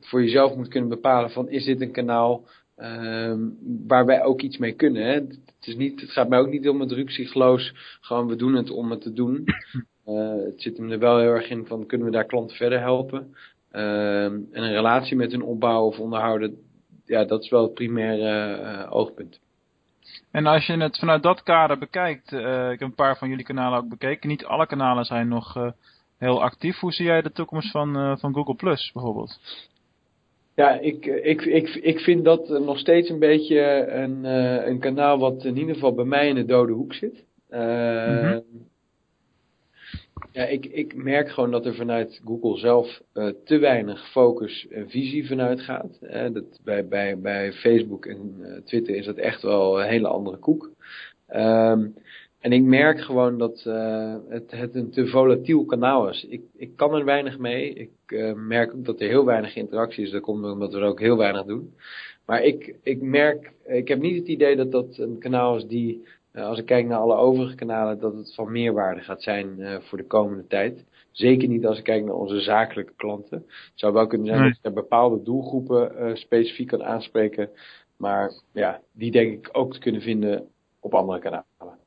voor 0.00 0.22
jezelf 0.22 0.56
moet 0.56 0.68
kunnen 0.68 0.88
bepalen 0.88 1.30
van 1.30 1.48
is 1.48 1.64
dit 1.64 1.80
een 1.80 1.92
kanaal 1.92 2.44
ehm, 2.76 3.38
waar 3.86 4.06
wij 4.06 4.22
ook 4.24 4.40
iets 4.40 4.58
mee 4.58 4.72
kunnen. 4.72 5.02
Hè? 5.02 5.12
Het, 5.12 5.38
is 5.60 5.76
niet, 5.76 6.00
het 6.00 6.10
gaat 6.10 6.28
mij 6.28 6.38
ook 6.38 6.50
niet 6.50 6.68
om 6.68 6.80
het 6.80 6.92
ruksigloos, 6.92 7.74
gewoon 8.00 8.26
we 8.26 8.36
doen 8.36 8.54
het 8.54 8.70
om 8.70 8.90
het 8.90 9.00
te 9.00 9.12
doen. 9.12 9.44
het 10.44 10.62
zit 10.62 10.76
hem 10.76 10.90
er 10.90 10.98
wel 10.98 11.18
heel 11.18 11.32
erg 11.34 11.50
in 11.50 11.66
van 11.66 11.86
kunnen 11.86 12.06
we 12.06 12.12
daar 12.12 12.26
klanten 12.26 12.56
verder 12.56 12.80
helpen. 12.80 13.34
Ehm, 13.70 14.34
en 14.52 14.62
een 14.62 14.72
relatie 14.72 15.16
met 15.16 15.30
hun 15.30 15.42
opbouwen 15.42 15.88
of 15.88 15.98
onderhouden, 15.98 16.58
ja, 17.10 17.24
dat 17.24 17.42
is 17.42 17.50
wel 17.50 17.62
het 17.62 17.74
primaire 17.74 18.60
uh, 18.62 18.86
oogpunt. 18.96 19.40
En 20.30 20.46
als 20.46 20.66
je 20.66 20.76
het 20.76 20.98
vanuit 20.98 21.22
dat 21.22 21.42
kader 21.42 21.78
bekijkt, 21.78 22.32
uh, 22.32 22.70
ik 22.70 22.78
heb 22.78 22.88
een 22.88 22.94
paar 22.94 23.18
van 23.18 23.28
jullie 23.28 23.44
kanalen 23.44 23.78
ook 23.78 23.88
bekeken. 23.88 24.28
Niet 24.28 24.44
alle 24.44 24.66
kanalen 24.66 25.04
zijn 25.04 25.28
nog 25.28 25.56
uh, 25.56 25.70
heel 26.18 26.42
actief. 26.42 26.78
Hoe 26.78 26.92
zie 26.92 27.06
jij 27.06 27.22
de 27.22 27.32
toekomst 27.32 27.70
van, 27.70 28.18
van 28.18 28.34
Google 28.34 28.54
Plus 28.54 28.90
bijvoorbeeld? 28.92 29.40
Ja, 30.54 30.70
ik, 30.70 31.06
ik, 31.06 31.42
ik, 31.42 31.68
ik 31.68 31.98
vind 31.98 32.24
dat 32.24 32.48
nog 32.48 32.78
steeds 32.78 33.08
een 33.08 33.18
beetje 33.18 33.86
een, 33.86 34.24
een 34.68 34.78
kanaal 34.78 35.18
wat 35.18 35.44
in 35.44 35.56
ieder 35.56 35.74
geval 35.74 35.94
bij 35.94 36.04
mij 36.04 36.28
in 36.28 36.34
de 36.34 36.44
dode 36.44 36.72
hoek 36.72 36.94
zit. 36.94 37.24
Mm 37.50 37.58
-hmm. 37.58 38.42
Ja, 40.32 40.44
ik, 40.44 40.66
ik 40.66 40.94
merk 40.94 41.30
gewoon 41.30 41.50
dat 41.50 41.66
er 41.66 41.74
vanuit 41.74 42.20
Google 42.24 42.58
zelf 42.58 43.00
uh, 43.14 43.32
te 43.44 43.58
weinig 43.58 44.10
focus 44.10 44.66
en 44.70 44.90
visie 44.90 45.26
vanuit 45.26 45.60
gaat. 45.60 45.98
Uh, 46.02 46.32
dat 46.32 46.60
bij, 46.64 46.88
bij, 46.88 47.18
bij 47.18 47.52
Facebook 47.52 48.06
en 48.06 48.36
uh, 48.38 48.56
Twitter 48.64 48.94
is 48.94 49.06
dat 49.06 49.16
echt 49.16 49.42
wel 49.42 49.80
een 49.80 49.88
hele 49.88 50.08
andere 50.08 50.36
koek. 50.36 50.70
Um, 51.34 51.94
en 52.40 52.52
ik 52.52 52.62
merk 52.62 53.00
gewoon 53.00 53.38
dat 53.38 53.62
het, 54.28 54.50
het 54.50 54.74
een 54.74 54.90
te 54.90 55.06
volatiel 55.06 55.64
kanaal 55.64 56.08
is. 56.08 56.26
Ik, 56.28 56.42
ik 56.56 56.76
kan 56.76 56.94
er 56.94 57.04
weinig 57.04 57.38
mee. 57.38 57.72
Ik 57.72 57.90
merk 58.36 58.74
ook 58.74 58.84
dat 58.84 59.00
er 59.00 59.08
heel 59.08 59.24
weinig 59.24 59.56
interactie 59.56 60.04
is. 60.04 60.10
Dat 60.10 60.22
komt 60.22 60.44
omdat 60.44 60.72
we 60.72 60.78
er 60.78 60.86
ook 60.86 61.00
heel 61.00 61.16
weinig 61.16 61.44
doen. 61.44 61.74
Maar 62.26 62.42
ik, 62.42 62.74
ik 62.82 63.02
merk, 63.02 63.52
ik 63.64 63.88
heb 63.88 64.00
niet 64.00 64.18
het 64.18 64.28
idee 64.28 64.56
dat 64.56 64.72
dat 64.72 64.98
een 64.98 65.18
kanaal 65.18 65.56
is 65.56 65.64
die 65.64 66.04
als 66.34 66.58
ik 66.58 66.66
kijk 66.66 66.86
naar 66.86 66.98
alle 66.98 67.14
overige 67.14 67.54
kanalen, 67.54 68.00
dat 68.00 68.14
het 68.14 68.34
van 68.34 68.52
meerwaarde 68.52 69.00
gaat 69.00 69.22
zijn 69.22 69.54
uh, 69.58 69.76
voor 69.80 69.98
de 69.98 70.06
komende 70.06 70.46
tijd. 70.46 70.84
Zeker 71.10 71.48
niet 71.48 71.66
als 71.66 71.78
ik 71.78 71.84
kijk 71.84 72.04
naar 72.04 72.14
onze 72.14 72.40
zakelijke 72.40 72.92
klanten. 72.96 73.38
Het 73.46 73.72
zou 73.74 73.92
wel 73.92 74.06
kunnen 74.06 74.26
zijn 74.26 74.40
nee. 74.40 74.50
dat 74.50 74.58
je 74.62 74.72
bepaalde 74.72 75.22
doelgroepen 75.22 75.92
uh, 75.98 76.14
specifiek 76.14 76.68
kan 76.68 76.84
aanspreken. 76.84 77.50
Maar 77.96 78.32
ja, 78.52 78.80
die 78.92 79.10
denk 79.10 79.32
ik 79.32 79.48
ook 79.52 79.72
te 79.72 79.78
kunnen 79.78 80.00
vinden 80.00 80.48
op 80.80 80.94
andere 80.94 81.18
kanalen. 81.18 81.78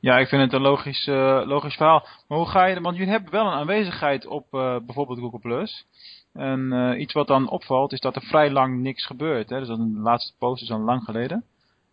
Ja, 0.00 0.18
ik 0.18 0.28
vind 0.28 0.42
het 0.42 0.52
een 0.52 0.60
logisch, 0.60 1.06
logisch 1.46 1.76
verhaal. 1.76 2.06
Maar 2.28 2.38
hoe 2.38 2.46
ga 2.48 2.66
je, 2.66 2.80
want 2.80 2.96
jullie 2.96 3.12
hebben 3.12 3.32
wel 3.32 3.46
een 3.46 3.52
aanwezigheid 3.52 4.26
op 4.26 4.46
bijvoorbeeld 4.86 5.18
Google+. 5.18 5.38
Plus. 5.38 5.86
En 6.32 6.94
iets 7.00 7.12
wat 7.12 7.26
dan 7.26 7.50
opvalt 7.50 7.92
is 7.92 8.00
dat 8.00 8.16
er 8.16 8.22
vrij 8.22 8.50
lang 8.50 8.80
niks 8.80 9.06
gebeurt. 9.06 9.50
Hè? 9.50 9.58
Dus 9.58 9.68
dat 9.68 9.78
de 9.78 10.00
laatste 10.00 10.34
post 10.38 10.62
is 10.62 10.70
al 10.70 10.80
lang 10.80 11.04
geleden. 11.04 11.44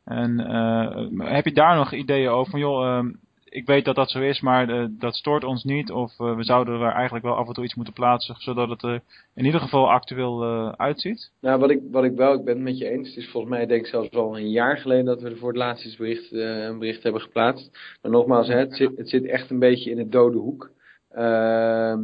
En 0.07 0.39
uh, 0.39 1.31
heb 1.33 1.45
je 1.45 1.53
daar 1.53 1.75
nog 1.75 1.93
ideeën 1.93 2.29
over? 2.29 2.51
Van 2.51 2.59
joh, 2.59 2.85
uh, 2.85 3.13
ik 3.45 3.65
weet 3.65 3.85
dat 3.85 3.95
dat 3.95 4.09
zo 4.09 4.19
is, 4.19 4.41
maar 4.41 4.69
uh, 4.69 4.85
dat 4.89 5.15
stoort 5.15 5.43
ons 5.43 5.63
niet. 5.63 5.91
Of 5.91 6.17
we 6.17 6.43
zouden 6.43 6.81
er 6.81 6.91
eigenlijk 6.91 7.25
wel 7.25 7.35
af 7.35 7.47
en 7.47 7.53
toe 7.53 7.63
iets 7.63 7.75
moeten 7.75 7.93
plaatsen, 7.93 8.35
zodat 8.37 8.69
het 8.69 8.83
er 8.83 9.01
in 9.35 9.45
ieder 9.45 9.59
geval 9.59 9.91
actueel 9.91 10.45
uitziet? 10.77 11.31
Nou, 11.41 11.59
wat 11.59 11.69
ik, 11.69 11.79
wat 11.91 12.03
ik 12.03 12.15
wel, 12.15 12.33
ik 12.33 12.43
ben 12.43 12.53
het 12.53 12.63
met 12.63 12.77
je 12.77 12.89
eens. 12.89 13.07
Het 13.07 13.17
is 13.17 13.29
volgens 13.29 13.53
mij, 13.53 13.65
denk 13.65 13.81
ik 13.81 13.87
zelfs 13.87 14.11
al 14.11 14.37
een 14.37 14.49
jaar 14.49 14.77
geleden 14.77 15.05
dat 15.05 15.21
we 15.21 15.29
er 15.29 15.37
voor 15.37 15.49
het 15.49 15.57
laatst 15.57 15.97
bericht, 15.97 16.31
een 16.31 16.79
bericht 16.79 17.03
hebben 17.03 17.21
geplaatst. 17.21 17.97
Maar 18.01 18.11
nogmaals, 18.11 18.47
het, 18.47 18.75
zit, 18.75 18.97
het 18.97 19.09
zit 19.09 19.25
echt 19.25 19.49
een 19.49 19.59
beetje 19.59 19.91
in 19.91 19.97
het 19.97 20.11
dode 20.11 20.37
hoek. 20.37 20.71
Ehm, 21.09 21.99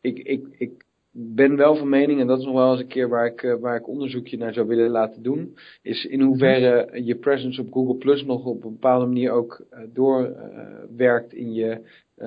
ik, 0.00 0.18
ik, 0.18 0.46
ik 0.58 0.83
ben 1.16 1.56
wel 1.56 1.76
van 1.76 1.88
mening, 1.88 2.20
en 2.20 2.26
dat 2.26 2.38
is 2.38 2.44
nog 2.44 2.54
wel 2.54 2.70
eens 2.70 2.80
een 2.80 2.86
keer 2.86 3.08
waar 3.08 3.26
ik, 3.26 3.42
uh, 3.42 3.54
waar 3.54 3.76
ik 3.76 3.88
onderzoekje 3.88 4.36
naar 4.36 4.52
zou 4.52 4.66
willen 4.66 4.90
laten 4.90 5.22
doen, 5.22 5.56
is 5.82 6.04
in 6.04 6.20
hoeverre 6.20 7.04
je 7.04 7.16
presence 7.16 7.60
op 7.60 7.72
Google 7.72 7.96
Plus 7.96 8.24
nog 8.24 8.44
op 8.44 8.64
een 8.64 8.72
bepaalde 8.72 9.06
manier 9.06 9.30
ook 9.30 9.64
uh, 9.72 9.78
doorwerkt 9.92 11.34
uh, 11.34 11.40
in 11.40 11.52
je 11.52 11.80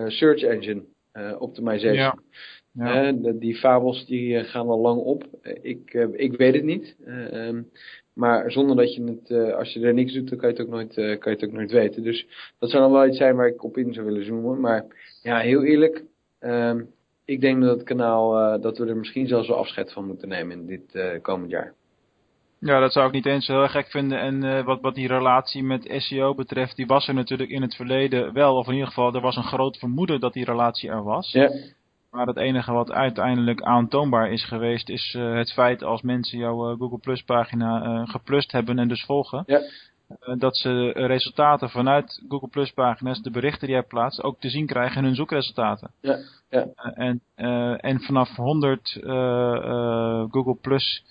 search 0.07 0.41
engine 0.41 0.83
optimization. 1.39 1.93
Ja. 1.93 2.17
Ja. 2.71 3.11
die 3.11 3.55
fabels 3.55 4.05
die 4.05 4.43
gaan 4.43 4.67
al 4.67 4.79
lang 4.79 5.01
op. 5.01 5.23
ik, 5.61 5.93
ik 6.13 6.37
weet 6.37 6.53
het 6.53 6.63
niet. 6.63 6.95
Um, 7.31 7.69
maar 8.13 8.51
zonder 8.51 8.75
dat 8.75 8.93
je 8.93 9.03
het, 9.03 9.53
als 9.53 9.73
je 9.73 9.79
er 9.79 9.93
niks 9.93 10.13
doet, 10.13 10.29
dan 10.29 10.37
kan 10.37 10.49
je 10.49 10.55
het 10.55 10.63
ook 10.65 10.71
nooit, 10.71 10.93
kan 10.93 11.31
je 11.31 11.37
het 11.39 11.43
ook 11.43 11.51
nooit 11.51 11.71
weten. 11.71 12.03
Dus 12.03 12.27
dat 12.59 12.69
zou 12.69 12.83
dan 12.83 12.91
wel 12.91 13.07
iets 13.07 13.17
zijn 13.17 13.35
waar 13.35 13.47
ik 13.47 13.63
op 13.63 13.77
in 13.77 13.93
zou 13.93 14.05
willen 14.05 14.25
zoomen. 14.25 14.59
Maar 14.59 14.85
ja, 15.21 15.39
heel 15.39 15.63
eerlijk, 15.63 16.03
um, 16.39 16.89
ik 17.27 17.41
denk 17.41 17.61
dat 17.61 17.77
het 17.77 17.87
kanaal, 17.87 18.55
uh, 18.55 18.61
dat 18.61 18.77
we 18.77 18.85
er 18.85 18.97
misschien 18.97 19.27
zelfs 19.27 19.47
wel 19.47 19.57
afscheid 19.57 19.93
van 19.93 20.05
moeten 20.05 20.27
nemen 20.27 20.59
in 20.59 20.65
dit 20.65 20.95
uh, 20.95 21.21
komend 21.21 21.49
jaar. 21.49 21.73
Ja, 22.59 22.79
dat 22.79 22.91
zou 22.91 23.07
ik 23.07 23.13
niet 23.13 23.25
eens 23.25 23.47
heel 23.47 23.61
erg 23.61 23.71
gek 23.71 23.87
vinden. 23.87 24.19
En 24.19 24.43
uh, 24.43 24.65
wat, 24.65 24.81
wat 24.81 24.95
die 24.95 25.07
relatie 25.07 25.63
met 25.63 25.93
SEO 25.97 26.35
betreft, 26.35 26.75
die 26.75 26.87
was 26.87 27.07
er 27.07 27.13
natuurlijk 27.13 27.49
in 27.49 27.61
het 27.61 27.75
verleden 27.75 28.33
wel. 28.33 28.55
Of 28.55 28.67
in 28.67 28.73
ieder 28.73 28.87
geval, 28.87 29.13
er 29.13 29.21
was 29.21 29.35
een 29.35 29.43
groot 29.43 29.77
vermoeden 29.77 30.19
dat 30.19 30.33
die 30.33 30.45
relatie 30.45 30.89
er 30.89 31.03
was. 31.03 31.31
Ja. 31.31 31.51
Maar 32.11 32.27
het 32.27 32.37
enige 32.37 32.71
wat 32.71 32.91
uiteindelijk 32.91 33.61
aantoonbaar 33.61 34.31
is 34.31 34.45
geweest, 34.45 34.89
is 34.89 35.15
het 35.19 35.51
feit 35.51 35.83
als 35.83 36.01
mensen 36.01 36.37
jouw 36.37 36.77
Google 36.77 36.99
Plus 36.99 37.21
pagina 37.21 38.05
geplust 38.05 38.51
hebben 38.51 38.79
en 38.79 38.87
dus 38.87 39.05
volgen. 39.05 39.43
Ja. 39.45 39.61
Dat 40.37 40.57
ze 40.57 40.91
resultaten 40.91 41.69
vanuit 41.69 42.23
Google 42.29 42.47
Plus 42.47 42.71
pagina's, 42.71 43.21
de 43.21 43.31
berichten 43.31 43.67
die 43.67 43.75
jij 43.75 43.85
plaatst, 43.85 44.23
ook 44.23 44.39
te 44.39 44.49
zien 44.49 44.65
krijgen 44.65 44.97
in 44.97 45.03
hun 45.03 45.15
zoekresultaten. 45.15 45.91
Ja. 46.01 46.17
Ja. 46.49 46.67
en, 46.93 47.21
en 47.79 48.01
vanaf 48.01 48.35
100 48.35 48.97
Google 50.31 50.57
Plus 50.61 51.03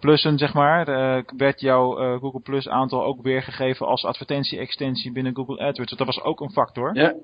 plussen, 0.00 0.38
zeg 0.38 0.54
maar, 0.54 0.86
werd 1.36 1.60
jouw 1.60 2.18
Google 2.18 2.40
Plus 2.40 2.68
aantal 2.68 3.04
ook 3.04 3.22
weergegeven 3.22 3.86
als 3.86 4.04
advertentie-extensie 4.04 5.12
binnen 5.12 5.34
Google 5.34 5.58
AdWords. 5.58 5.90
Dus 5.90 5.98
dat 5.98 6.06
was 6.06 6.22
ook 6.22 6.40
een 6.40 6.52
factor. 6.52 6.96
Ja. 6.96 7.14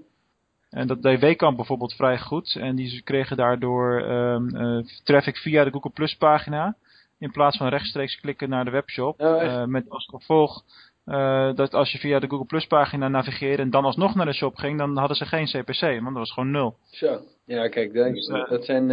En 0.71 0.87
dat 0.87 1.03
deed 1.03 1.21
Wekamp 1.21 1.57
bijvoorbeeld 1.57 1.95
vrij 1.95 2.19
goed. 2.19 2.57
En 2.57 2.77
die 2.77 3.03
kregen 3.03 3.37
daardoor 3.37 4.01
um, 4.11 4.57
uh, 4.57 4.85
traffic 5.05 5.37
via 5.37 5.65
de 5.65 5.71
Google 5.71 5.91
Plus 5.91 6.15
pagina. 6.15 6.77
In 7.21 7.31
plaats 7.31 7.57
van 7.57 7.69
rechtstreeks 7.69 8.21
klikken 8.21 8.49
naar 8.49 8.65
de 8.65 8.71
webshop. 8.71 9.21
Eh, 9.21 9.65
met 9.65 9.89
als 9.89 10.07
gevolg 10.11 10.65
eh, 11.05 11.55
dat 11.55 11.75
als 11.75 11.93
je 11.93 11.99
via 11.99 12.19
de 12.19 12.29
Google 12.29 12.47
Plus 12.47 12.67
pagina 12.67 13.09
navigeerde 13.09 13.63
en 13.63 13.71
dan 13.71 13.85
alsnog 13.85 14.15
naar 14.15 14.27
de 14.27 14.35
shop 14.35 14.57
ging, 14.57 14.79
dan 14.79 14.97
hadden 14.97 15.17
ze 15.17 15.25
geen 15.25 15.47
CPC, 15.47 15.81
want 15.81 16.05
dat 16.05 16.13
was 16.13 16.33
gewoon 16.33 16.51
nul. 16.51 16.77
Zo. 16.91 17.21
Ja, 17.45 17.69
kijk, 17.69 17.95
dat, 17.95 18.15
Dus, 18.15 18.29
eh, 18.29 18.49
dat, 18.49 18.65
zijn, 18.65 18.89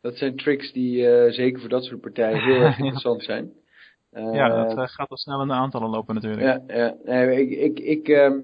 dat 0.00 0.16
zijn 0.16 0.36
tricks 0.36 0.72
die 0.72 1.02
zeker 1.32 1.60
voor 1.60 1.68
dat 1.68 1.84
soort 1.84 2.00
partijen 2.00 2.42
heel 2.52 2.60
erg 2.60 2.78
interessant 2.78 3.22
zijn. 3.22 3.52
ja, 4.10 4.48
dat 4.74 4.90
gaat 4.90 5.08
wel 5.08 5.18
snel 5.18 5.42
in 5.42 5.48
de 5.48 5.54
aantallen 5.54 5.90
lopen 5.90 6.14
natuurlijk. 6.14 6.42
Ja, 6.42 6.76
ja. 6.76 6.94
Nee, 7.04 7.40
ik, 7.40 7.58
ik, 7.58 7.78
ik 7.78 8.08
ehm, 8.08 8.38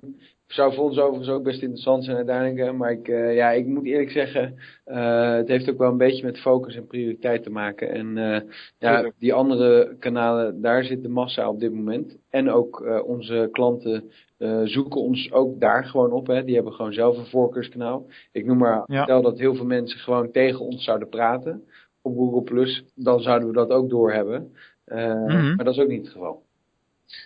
zou 0.49 0.75
voor 0.75 0.85
ons 0.85 0.99
overigens 0.99 1.29
ook 1.29 1.43
best 1.43 1.63
interessant 1.63 2.05
zijn 2.05 2.17
uiteindelijk. 2.17 2.77
Maar 2.77 2.93
ik, 2.93 3.09
eh, 3.09 3.35
ja, 3.35 3.51
ik 3.51 3.67
moet 3.67 3.85
eerlijk 3.85 4.11
zeggen, 4.11 4.55
eh, 4.85 5.35
het 5.35 5.49
heeft 5.49 5.71
ook 5.71 5.79
wel 5.79 5.91
een 5.91 5.97
beetje 5.97 6.25
met 6.25 6.39
focus 6.41 6.77
en 6.77 6.87
prioriteit 6.87 7.43
te 7.43 7.51
maken. 7.51 7.89
En 7.91 8.19
eh, 8.19 8.41
ja, 8.79 9.13
die 9.19 9.35
andere 9.35 9.97
kanalen, 9.99 10.61
daar 10.61 10.85
zit 10.85 11.03
de 11.03 11.09
massa 11.09 11.49
op 11.49 11.61
dit 11.61 11.75
moment. 11.75 12.17
En 12.31 12.51
ook 12.51 13.03
onze 13.07 13.49
klanten 13.53 14.11
zoeken 14.65 15.01
ons 15.01 15.33
ook 15.33 15.61
daar 15.61 15.85
gewoon 15.85 16.13
op. 16.13 16.27
Hè. 16.27 16.45
Die 16.45 16.55
hebben 16.55 16.73
gewoon 16.73 16.93
zelf 16.93 17.17
een 17.17 17.27
voorkeurskanaal. 17.27 18.07
Ik 18.33 18.47
noem 18.47 18.59
maar, 18.59 18.83
Ja. 18.87 19.03
stel 19.03 19.23
dat 19.23 19.39
heel 19.39 19.55
veel 19.55 19.65
mensen 19.67 19.99
gewoon 19.99 20.31
tegen 20.31 20.61
ons 20.61 20.85
zouden 20.85 21.09
praten 21.09 21.63
op 22.03 22.17
Google+, 22.17 22.43
Plus, 22.43 22.85
dan 22.95 23.21
zouden 23.21 23.49
we 23.49 23.55
dat 23.55 23.71
ook 23.71 23.91
doorhebben. 23.91 24.53
Mhm. 24.85 25.55
Maar 25.55 25.65
dat 25.65 25.75
is 25.75 25.81
ook 25.81 25.89
niet 25.89 26.03
het 26.05 26.13
geval. 26.13 26.43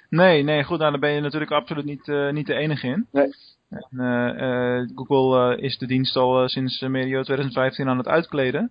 Nee, 0.08 0.42
nee, 0.42 0.64
goed, 0.64 0.78
nou, 0.78 0.90
daar 0.90 1.00
ben 1.00 1.12
je 1.12 1.20
natuurlijk 1.20 1.50
absoluut 1.50 1.84
niet, 1.84 2.08
eh, 2.08 2.30
niet 2.30 2.46
de 2.46 2.54
enige 2.54 2.86
in. 2.86 3.06
Nee. 3.12 3.32
En, 3.72 4.00
eh, 4.00 4.78
eh, 4.78 4.88
Google 4.94 5.56
is 5.56 5.78
de 5.78 5.86
dienst 5.86 6.16
al 6.16 6.48
sinds 6.48 6.80
medio 6.80 7.22
2015 7.22 7.88
aan 7.88 7.98
het 7.98 8.08
uitkleden. 8.08 8.70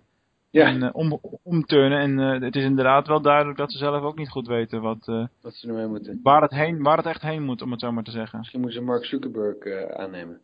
Ja, 0.50 0.66
En 0.66 0.82
eh, 0.82 0.88
om, 0.92 1.20
omturnen. 1.42 1.98
En 1.98 2.42
het 2.42 2.56
is 2.56 2.64
inderdaad 2.64 3.06
wel 3.06 3.20
duidelijk 3.20 3.58
dat 3.58 3.72
ze 3.72 3.78
zelf 3.78 4.02
ook 4.02 4.18
niet 4.18 4.28
goed 4.28 4.46
weten 4.46 4.80
wat, 4.80 5.28
wat 5.40 5.54
ze 5.54 5.68
ermee 5.68 5.86
moeten. 5.86 6.20
waar, 6.22 6.42
het 6.42 6.50
heen, 6.50 6.82
waar 6.82 6.96
het 6.96 7.06
echt 7.06 7.22
heen 7.22 7.42
moet, 7.42 7.62
om 7.62 7.70
het 7.70 7.80
zo 7.80 7.92
maar 7.92 8.02
te 8.02 8.10
zeggen. 8.10 8.38
Misschien 8.38 8.60
moeten 8.60 8.78
ze 8.78 8.84
Mark 8.84 9.04
Zuckerberg 9.04 9.90
aannemen. 9.96 10.40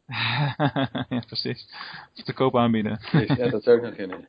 ja, 1.09 1.23
precies. 1.27 1.69
Of 2.17 2.25
te 2.25 2.33
koop 2.33 2.57
aanbieden. 2.57 3.01
Ja, 3.27 3.49
dat 3.49 3.63
zou 3.63 3.77
ik 3.77 3.83
nog 3.83 3.95
kunnen. 3.95 4.29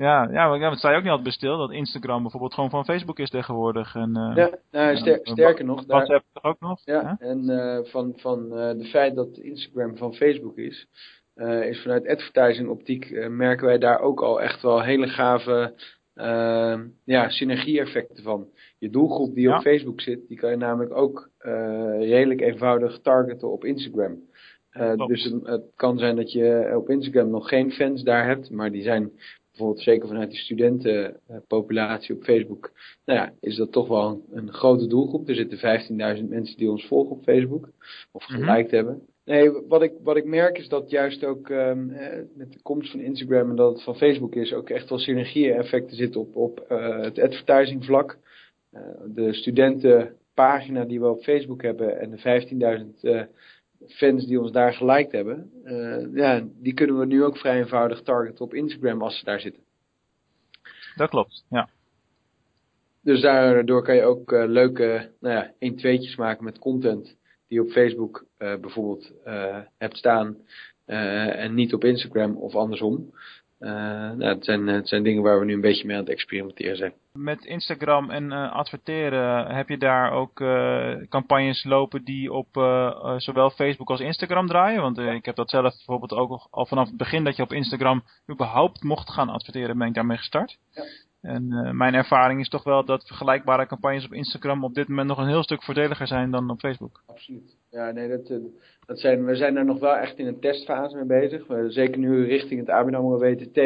ja, 0.00 0.28
ja, 0.30 0.48
maar 0.48 0.58
ja, 0.58 0.70
het 0.70 0.78
sta 0.78 0.90
je 0.90 0.96
ook 0.96 1.02
niet 1.02 1.10
altijd 1.10 1.28
bij 1.28 1.36
stil, 1.36 1.58
dat 1.58 1.70
Instagram 1.72 2.22
bijvoorbeeld 2.22 2.54
gewoon 2.54 2.70
van 2.70 2.84
Facebook 2.84 3.18
is 3.18 3.30
tegenwoordig. 3.30 3.94
En, 3.94 4.16
eh, 4.16 4.32
Ja, 4.36 4.50
nou, 4.70 4.96
ster- 4.96 5.20
Ja, 5.22 5.32
sterker 5.32 5.64
nog, 5.64 5.84
daar, 5.84 5.96
WhatsApp 5.96 6.24
toch 6.32 6.44
ook 6.44 6.60
nog? 6.60 6.80
ja, 6.84 7.16
en 7.18 7.48
eh, 7.48 7.78
van, 7.90 8.12
van 8.16 8.56
eh 8.58 8.78
de 8.78 8.84
feit 8.84 9.14
dat 9.14 9.36
Instagram 9.38 9.96
van 9.96 10.14
Facebook 10.14 10.56
is, 10.58 10.86
eh, 11.34 11.68
is 11.68 11.82
vanuit 11.82 12.06
advertising 12.08 12.68
optiek 12.68 13.04
eh, 13.10 13.28
merken 13.28 13.66
wij 13.66 13.78
daar 13.78 14.00
ook 14.00 14.20
al 14.22 14.40
echt 14.40 14.62
wel 14.62 14.82
hele 14.82 15.06
gave 15.08 15.74
eh, 16.14 16.80
ja, 17.04 17.28
synergie-effecten 17.28 18.22
van. 18.22 18.46
Je 18.78 18.90
doelgroep 18.90 19.34
die 19.34 19.48
Ja. 19.48 19.56
op 19.56 19.62
Facebook 19.62 20.00
zit, 20.00 20.28
die 20.28 20.36
kan 20.38 20.50
je 20.50 20.56
namelijk 20.56 20.94
ook 20.96 21.30
eh, 21.38 21.98
redelijk 21.98 22.40
eenvoudig 22.40 22.98
targeten 23.00 23.50
op 23.52 23.64
Instagram. 23.64 24.18
Eh, 24.70 25.06
dus 25.06 25.24
het, 25.24 25.46
het 25.46 25.62
kan 25.76 25.98
zijn 25.98 26.16
dat 26.16 26.32
je 26.32 26.72
op 26.76 26.90
Instagram 26.90 27.30
nog 27.30 27.48
geen 27.48 27.72
fans 27.72 28.02
daar 28.02 28.26
hebt, 28.26 28.50
maar 28.50 28.70
die 28.70 28.82
zijn 28.82 29.10
bijvoorbeeld 29.60 29.84
zeker 29.84 30.08
vanuit 30.08 30.30
de 30.30 30.36
studentenpopulatie 30.36 32.14
op 32.14 32.22
Facebook, 32.22 32.72
nou 33.04 33.18
ja, 33.18 33.32
is 33.40 33.56
dat 33.56 33.72
toch 33.72 33.88
wel 33.88 34.08
een, 34.08 34.22
een 34.30 34.52
grote 34.52 34.86
doelgroep. 34.86 35.28
Er 35.28 35.34
zitten 35.34 35.58
15.000 36.18 36.28
mensen 36.28 36.56
die 36.56 36.70
ons 36.70 36.86
volgen 36.86 37.16
op 37.16 37.22
Facebook, 37.22 37.68
of 38.12 38.28
Mhm. 38.28 38.42
geliked 38.42 38.70
hebben. 38.70 39.00
Nee, 39.24 39.50
wat 39.68 39.82
ik, 39.82 39.92
wat 40.02 40.16
ik 40.16 40.24
merk 40.24 40.58
is 40.58 40.68
dat 40.68 40.90
juist 40.90 41.24
ook 41.24 41.50
ehm, 41.50 41.90
eh, 41.90 42.18
met 42.34 42.52
de 42.52 42.62
komst 42.62 42.90
van 42.90 43.00
Instagram 43.00 43.50
en 43.50 43.56
dat 43.56 43.72
het 43.72 43.82
van 43.82 43.96
Facebook 43.96 44.34
is, 44.34 44.52
ook 44.52 44.70
echt 44.70 44.88
wel 44.88 44.98
synergie-effecten 44.98 45.96
zitten 45.96 46.20
op, 46.20 46.36
op 46.36 46.60
eh, 46.60 47.00
het 47.00 47.18
advertising 47.18 47.84
vlak. 47.84 48.18
Eh, 48.70 48.82
de 49.06 49.32
studentenpagina 49.32 50.84
die 50.84 51.00
we 51.00 51.08
op 51.08 51.22
Facebook 51.22 51.62
hebben 51.62 52.00
en 52.00 52.10
de 52.10 52.18
15.000 52.18 53.04
eh, 53.04 53.22
fans 53.88 54.26
die 54.26 54.40
ons 54.40 54.52
daar 54.52 54.72
geliked 54.72 55.12
hebben, 55.12 55.50
eh, 55.64 56.14
ja, 56.14 56.46
die 56.52 56.74
kunnen 56.74 56.98
we 56.98 57.06
nu 57.06 57.24
ook 57.24 57.36
vrij 57.36 57.58
eenvoudig 57.58 58.02
targeten 58.02 58.44
op 58.44 58.54
Instagram 58.54 59.02
als 59.02 59.18
ze 59.18 59.24
daar 59.24 59.40
zitten. 59.40 59.62
Dat 60.96 61.08
klopt, 61.08 61.44
ja. 61.50 61.68
Dus 63.02 63.20
daardoor 63.20 63.82
kan 63.82 63.94
je 63.94 64.02
ook 64.02 64.32
eh, 64.32 64.44
leuke 64.46 65.10
nou 65.20 65.34
ja, 65.34 65.52
1 65.58 65.76
2tjes 65.76 66.16
maken 66.16 66.44
met 66.44 66.58
content 66.58 67.04
die 67.48 67.58
je 67.58 67.62
op 67.62 67.70
Facebook 67.70 68.24
eh, 68.36 68.56
bijvoorbeeld 68.56 69.12
hebt 69.78 69.96
staan 69.96 70.36
en 70.86 71.54
niet 71.54 71.74
op 71.74 71.84
Instagram 71.84 72.36
of 72.36 72.54
andersom. 72.54 73.14
Nou, 73.58 74.24
het, 74.24 74.44
zijn, 74.44 74.66
het 74.66 74.88
zijn 74.88 75.02
dingen 75.02 75.22
waar 75.22 75.38
we 75.38 75.44
nu 75.44 75.52
een 75.52 75.60
beetje 75.60 75.86
mee 75.86 75.96
aan 75.96 76.02
het 76.02 76.12
experimenteren 76.12 76.76
zijn. 76.76 76.92
Met 77.22 77.44
Instagram 77.44 78.10
en 78.10 78.32
eh, 78.32 78.52
adverteren 78.52 79.54
heb 79.54 79.68
je 79.68 79.78
daar 79.78 80.12
ook 80.12 80.40
eh, 80.40 81.08
campagnes 81.08 81.64
lopen 81.64 82.04
die 82.04 82.32
op 82.32 82.56
eh, 82.56 83.14
zowel 83.16 83.50
Facebook 83.50 83.90
als 83.90 84.00
Instagram 84.00 84.46
draaien. 84.46 84.82
Want 84.82 84.98
ik 84.98 85.24
heb 85.24 85.36
dat 85.36 85.50
zelf 85.50 85.74
bijvoorbeeld 85.76 86.12
ook 86.12 86.30
al- 86.30 86.46
al 86.50 86.66
vanaf 86.66 86.88
het 86.88 86.96
begin 86.96 87.24
dat 87.24 87.36
je 87.36 87.42
op 87.42 87.52
Instagram 87.52 88.02
überhaupt 88.30 88.82
mocht 88.82 89.10
gaan 89.10 89.28
adverteren, 89.28 89.78
ben 89.78 89.88
ik 89.88 89.94
daarmee 89.94 90.16
gestart. 90.16 90.58
Ja. 90.70 90.82
En 91.20 91.76
mijn 91.76 91.94
ervaring 91.94 92.40
is 92.40 92.48
toch 92.48 92.64
wel 92.64 92.84
dat 92.84 93.06
vergelijkbare 93.06 93.66
campagnes 93.66 94.04
op 94.04 94.12
Instagram 94.12 94.64
op 94.64 94.74
dit 94.74 94.88
moment 94.88 95.08
nog 95.08 95.18
een 95.18 95.26
heel 95.28 95.42
stuk 95.42 95.62
voordeliger 95.62 96.06
zijn 96.06 96.30
dan 96.30 96.50
op 96.50 96.58
Facebook. 96.58 97.02
Absoluut. 97.06 97.56
Ja, 97.70 97.90
nee, 97.90 98.08
dat, 98.08 98.30
eh, 98.30 98.38
dat 98.86 98.98
zijn, 98.98 99.24
we 99.24 99.34
zijn 99.34 99.56
er 99.56 99.64
nog 99.64 99.78
wel 99.78 99.96
echt 99.96 100.18
in 100.18 100.26
een 100.26 100.40
testfase 100.40 100.96
mee 100.96 101.20
bezig. 101.20 101.46
We, 101.46 101.70
zeker 101.70 101.98
nu 101.98 102.24
richting 102.24 102.60
het 102.60 102.68
ABN 102.68 102.94
AMRO 102.94 103.18
WTT 103.18 103.58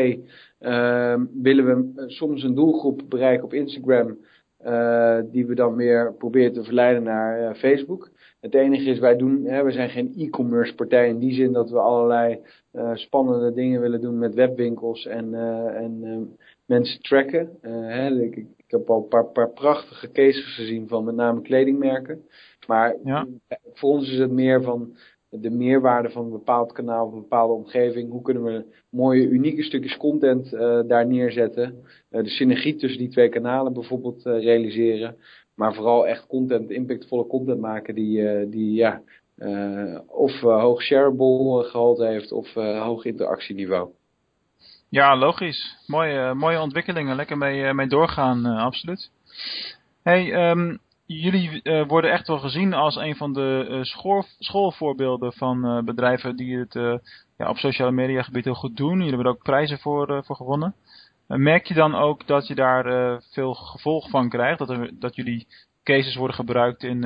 ehm, 0.58 1.24
willen 1.42 1.64
we 1.64 2.00
eh, 2.00 2.08
soms 2.08 2.42
een 2.42 2.54
doelgroep 2.54 3.02
bereiken 3.08 3.44
op 3.44 3.52
Instagram 3.52 4.18
eh, 4.56 5.18
die 5.30 5.46
we 5.46 5.54
dan 5.54 5.74
weer 5.76 6.14
proberen 6.14 6.52
te 6.52 6.64
verleiden 6.64 7.02
naar 7.02 7.54
Facebook. 7.54 8.10
Het 8.40 8.54
enige 8.54 8.90
is, 8.90 8.98
wij 8.98 9.16
doen, 9.16 9.44
hè, 9.44 9.62
we 9.62 9.72
zijn 9.72 9.90
geen 9.90 10.12
e-commerce 10.16 10.74
partij 10.74 11.08
in 11.08 11.18
die 11.18 11.34
zin 11.34 11.52
dat 11.52 11.70
we 11.70 11.78
allerlei 11.78 12.40
spannende 12.94 13.52
dingen 13.52 13.80
willen 13.80 14.00
doen 14.00 14.18
met 14.18 14.34
webwinkels 14.34 15.06
en, 15.06 15.34
en 15.74 16.00
eh, 16.02 16.18
mensen 16.66 17.00
tracken. 17.00 17.58
Hè, 17.60 18.20
ik, 18.20 18.36
ik 18.36 18.64
heb 18.66 18.90
al 18.90 19.02
een 19.02 19.08
paar, 19.08 19.26
paar 19.26 19.50
prachtige 19.50 20.10
cases 20.10 20.54
gezien 20.54 20.88
van 20.88 21.04
met 21.04 21.14
name 21.14 21.42
kledingmerken. 21.42 22.24
Maar 22.66 22.96
Ja. 23.04 23.26
Voor 23.74 23.90
ons 23.90 24.10
is 24.10 24.18
het 24.18 24.30
meer 24.30 24.62
van 24.62 24.96
de 25.40 25.50
meerwaarde 25.50 26.10
van 26.10 26.24
een 26.24 26.30
bepaald 26.30 26.72
kanaal 26.72 27.06
of 27.06 27.12
een 27.12 27.20
bepaalde 27.20 27.52
omgeving. 27.52 28.10
Hoe 28.10 28.22
kunnen 28.22 28.42
we 28.42 28.64
mooie, 28.88 29.28
unieke 29.28 29.62
stukjes 29.62 29.96
content 29.96 30.52
eh, 30.52 30.80
daar 30.86 31.06
neerzetten? 31.06 31.84
Eh, 32.10 32.22
de 32.22 32.28
synergie 32.28 32.76
tussen 32.76 32.98
die 32.98 33.08
twee 33.08 33.28
kanalen 33.28 33.72
bijvoorbeeld 33.72 34.26
eh, 34.26 34.42
realiseren. 34.42 35.16
Maar 35.54 35.74
vooral 35.74 36.06
echt 36.06 36.26
content, 36.26 36.70
impactvolle 36.70 37.26
content 37.26 37.60
maken 37.60 37.94
die, 37.94 38.48
die 38.48 38.72
ja, 38.72 39.02
of 40.06 40.40
hoog 40.40 40.82
shareable 40.82 41.64
eh, 41.64 41.70
gehalte 41.70 42.06
heeft 42.06 42.32
of 42.32 42.54
hoog 42.54 43.04
interactieniveau. 43.04 43.88
Ja, 44.88 45.16
logisch. 45.16 45.76
Mooie, 45.86 46.34
mooie 46.34 46.60
ontwikkelingen. 46.60 47.16
Lekker 47.16 47.38
mee, 47.38 47.74
mee 47.74 47.86
doorgaan, 47.86 48.44
absoluut. 48.46 49.10
Hey, 50.02 50.32
ehm, 50.32 50.76
jullie 51.06 51.62
eh, 51.62 51.86
worden 51.86 52.10
echt 52.12 52.26
wel 52.26 52.38
gezien 52.38 52.72
als 52.74 52.96
een 52.96 53.16
van 53.16 53.32
de 53.32 53.66
eh, 53.68 53.82
school, 53.82 54.24
schoolvoorbeelden 54.38 55.32
van 55.32 55.64
eh, 55.64 55.82
bedrijven 55.82 56.36
die 56.36 56.58
het 56.58 56.72
ja, 57.36 57.48
op 57.48 57.56
sociale 57.56 57.92
media 57.92 58.22
gebied 58.22 58.44
heel 58.44 58.54
goed 58.54 58.76
doen. 58.76 58.92
Jullie 58.92 59.06
hebben 59.06 59.26
er 59.26 59.32
ook 59.32 59.42
prijzen 59.42 59.78
voor, 59.78 60.24
voor 60.24 60.36
gewonnen. 60.36 60.74
Merk 61.26 61.66
je 61.66 61.74
dan 61.74 61.94
ook 61.94 62.26
dat 62.26 62.46
je 62.46 62.54
daar 62.54 63.22
veel 63.32 63.54
gevolg 63.54 64.10
van 64.10 64.28
krijgt? 64.28 64.58
Dat, 64.58 64.90
dat 64.92 65.14
jullie 65.14 65.46
cases 65.82 66.14
worden 66.14 66.36
gebruikt 66.36 66.82
in, 66.82 67.04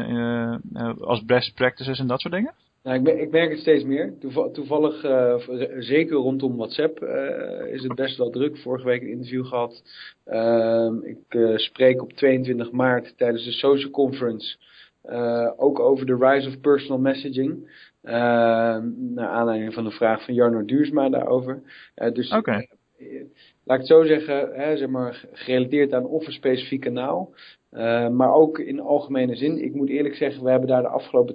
als 1.00 1.24
best 1.24 1.54
practices 1.54 1.98
en 1.98 2.06
dat 2.06 2.20
soort 2.20 2.34
dingen? 2.34 2.54
Nou, 2.88 3.00
ik, 3.00 3.18
ik 3.20 3.30
merk 3.30 3.50
het 3.50 3.58
steeds 3.58 3.84
meer. 3.84 4.14
Toeval- 4.18 4.50
toevallig, 4.50 5.04
eh, 5.04 5.34
zeker 5.78 6.16
rondom 6.16 6.56
WhatsApp, 6.56 7.02
eh, 7.02 7.72
is 7.72 7.82
het 7.82 7.94
best 7.94 8.16
wel 8.16 8.30
druk. 8.30 8.56
Vorige 8.56 8.86
week 8.86 9.02
een 9.02 9.08
interview 9.08 9.46
gehad. 9.46 9.82
Ehm, 10.24 11.02
ik 11.02 11.18
eh, 11.28 11.56
spreek 11.56 12.02
op 12.02 12.12
22 12.12 12.70
maart 12.70 13.14
tijdens 13.16 13.44
de 13.44 13.52
Social 13.52 13.90
Conference 13.90 14.56
ook 15.56 15.78
over 15.78 16.06
de 16.06 16.16
rise 16.16 16.48
of 16.48 16.60
personal 16.60 16.98
messaging. 16.98 17.70
Ehm, 18.02 19.14
naar 19.14 19.28
aanleiding 19.28 19.74
van 19.74 19.84
de 19.84 19.90
vraag 19.90 20.24
van 20.24 20.34
Jarno 20.34 20.64
Duursma 20.64 21.08
daarover. 21.08 21.62
Dus 22.12 22.30
laat 23.64 23.76
ik 23.80 23.86
het 23.86 23.86
zo 23.86 24.04
zeggen, 24.04 24.54
hè, 24.54 24.76
zeg 24.76 24.88
maar, 24.88 25.24
gerelateerd 25.32 25.92
aan 25.92 26.06
of 26.06 26.26
een 26.26 26.32
specifiek 26.32 26.80
kanaal. 26.80 27.32
Uh, 27.72 28.08
maar 28.08 28.34
ook 28.34 28.58
in 28.58 28.80
algemene 28.80 29.36
zin. 29.36 29.64
Ik 29.64 29.74
moet 29.74 29.88
eerlijk 29.88 30.14
zeggen, 30.14 30.44
we 30.44 30.50
hebben 30.50 30.68
daar 30.68 30.82
de 30.82 30.88
afgelopen 30.88 31.34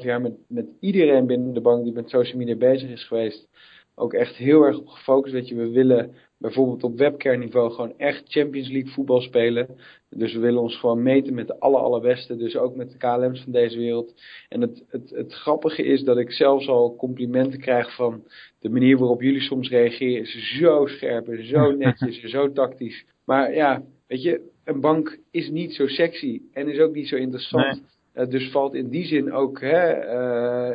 2,5 0.00 0.04
jaar 0.04 0.20
met, 0.20 0.32
met 0.48 0.66
iedereen 0.80 1.26
binnen 1.26 1.54
de 1.54 1.60
bank 1.60 1.84
die 1.84 1.92
met 1.92 2.10
social 2.10 2.38
media 2.38 2.56
bezig 2.56 2.90
is 2.90 3.06
geweest, 3.06 3.48
ook 3.94 4.12
echt 4.12 4.36
heel 4.36 4.62
erg 4.62 4.78
op 4.78 4.88
gefocust. 4.88 5.32
Weet 5.32 5.48
je, 5.48 5.54
we 5.54 5.70
willen 5.70 6.14
bijvoorbeeld 6.38 6.84
op 6.84 6.98
webcare-niveau 6.98 7.70
gewoon 7.70 7.98
echt 7.98 8.22
Champions 8.26 8.68
League 8.68 8.92
voetbal 8.92 9.20
spelen. 9.20 9.66
Dus 10.10 10.34
we 10.34 10.40
willen 10.40 10.62
ons 10.62 10.76
gewoon 10.76 11.02
meten 11.02 11.34
met 11.34 11.46
de 11.46 11.60
aller, 11.60 11.80
allerbeste. 11.80 12.36
Dus 12.36 12.56
ook 12.56 12.76
met 12.76 12.90
de 12.90 12.96
KLM's 12.96 13.42
van 13.42 13.52
deze 13.52 13.78
wereld. 13.78 14.14
En 14.48 14.60
het, 14.60 14.84
het, 14.88 15.10
het 15.10 15.32
grappige 15.32 15.82
is 15.82 16.02
dat 16.02 16.18
ik 16.18 16.32
zelfs 16.32 16.68
al 16.68 16.96
complimenten 16.96 17.60
krijg 17.60 17.94
van 17.94 18.24
de 18.60 18.68
manier 18.68 18.98
waarop 18.98 19.22
jullie 19.22 19.40
soms 19.40 19.68
reageren. 19.68 20.20
Is 20.20 20.58
zo 20.58 20.86
scherp 20.86 21.28
en 21.28 21.46
zo 21.46 21.70
netjes 21.70 22.22
en 22.22 22.28
zo 22.28 22.52
tactisch. 22.52 23.04
Maar 23.24 23.54
ja, 23.54 23.82
weet 24.06 24.22
je, 24.22 24.52
een 24.64 24.80
bank 24.80 25.18
is 25.30 25.50
niet 25.50 25.74
zo 25.74 25.86
sexy 25.86 26.40
en 26.52 26.68
is 26.68 26.78
ook 26.78 26.94
niet 26.94 27.08
zo 27.08 27.16
interessant. 27.16 27.82
Nee. 28.14 28.26
dus 28.26 28.50
valt 28.50 28.74
in 28.74 28.88
die 28.88 29.06
zin 29.06 29.32
ook 29.32 29.60
hè, 29.60 29.90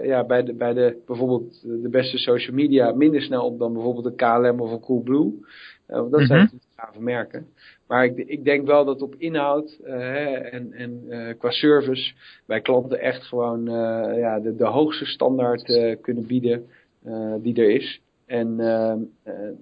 ja, 0.04 0.26
bij, 0.26 0.44
de, 0.44 0.54
bij 0.54 0.74
de, 0.74 1.02
bijvoorbeeld 1.06 1.62
de 1.62 1.90
beste 1.90 2.18
social 2.18 2.56
media 2.56 2.92
minder 2.92 3.22
snel 3.22 3.46
op 3.46 3.60
dan 3.60 3.74
bijvoorbeeld 3.74 4.06
een 4.06 4.16
KLM 4.16 4.60
of 4.60 4.72
een 4.72 4.80
Coolblue. 4.80 5.34
dat 5.88 6.10
zijn 6.10 6.28
Mhm. 6.28 6.34
natuurlijk 6.34 6.64
gave 6.76 7.02
merken. 7.02 7.48
Maar 7.88 8.06
ik, 8.06 8.18
ik 8.18 8.44
denk 8.44 8.68
wel 8.68 8.86
dat 8.86 9.02
op 9.02 9.16
inhoud 9.18 9.80
uh, 9.86 10.54
en, 10.54 10.74
en 10.74 11.04
uh, 11.08 11.34
qua 11.38 11.52
service 11.52 12.14
bij 12.46 12.62
klanten 12.62 13.00
echt 13.00 13.24
gewoon 13.24 13.68
uh, 13.68 14.18
ja, 14.18 14.40
de, 14.40 14.56
de 14.56 14.66
hoogste 14.66 15.06
standaard 15.06 15.64
kunnen 16.02 16.28
bieden 16.28 16.66
die 17.42 17.56
er 17.56 17.70
is. 17.70 18.02
En 18.26 18.58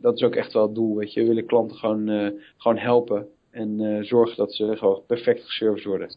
dat 0.02 0.16
is 0.16 0.24
ook 0.24 0.36
echt 0.36 0.54
wel 0.54 0.64
het 0.64 0.76
doel. 0.76 0.96
Weet 0.96 1.14
je. 1.14 1.22
We 1.22 1.28
willen 1.28 1.46
klanten 1.46 1.78
gewoon, 1.78 2.34
gewoon 2.58 2.78
helpen 2.78 3.28
en 3.58 4.06
zorgen 4.06 4.38
dat 4.38 4.54
ze 4.54 4.76
gewoon 4.78 5.02
perfect 5.08 5.44
geserviced 5.46 5.88
worden. 5.88 6.16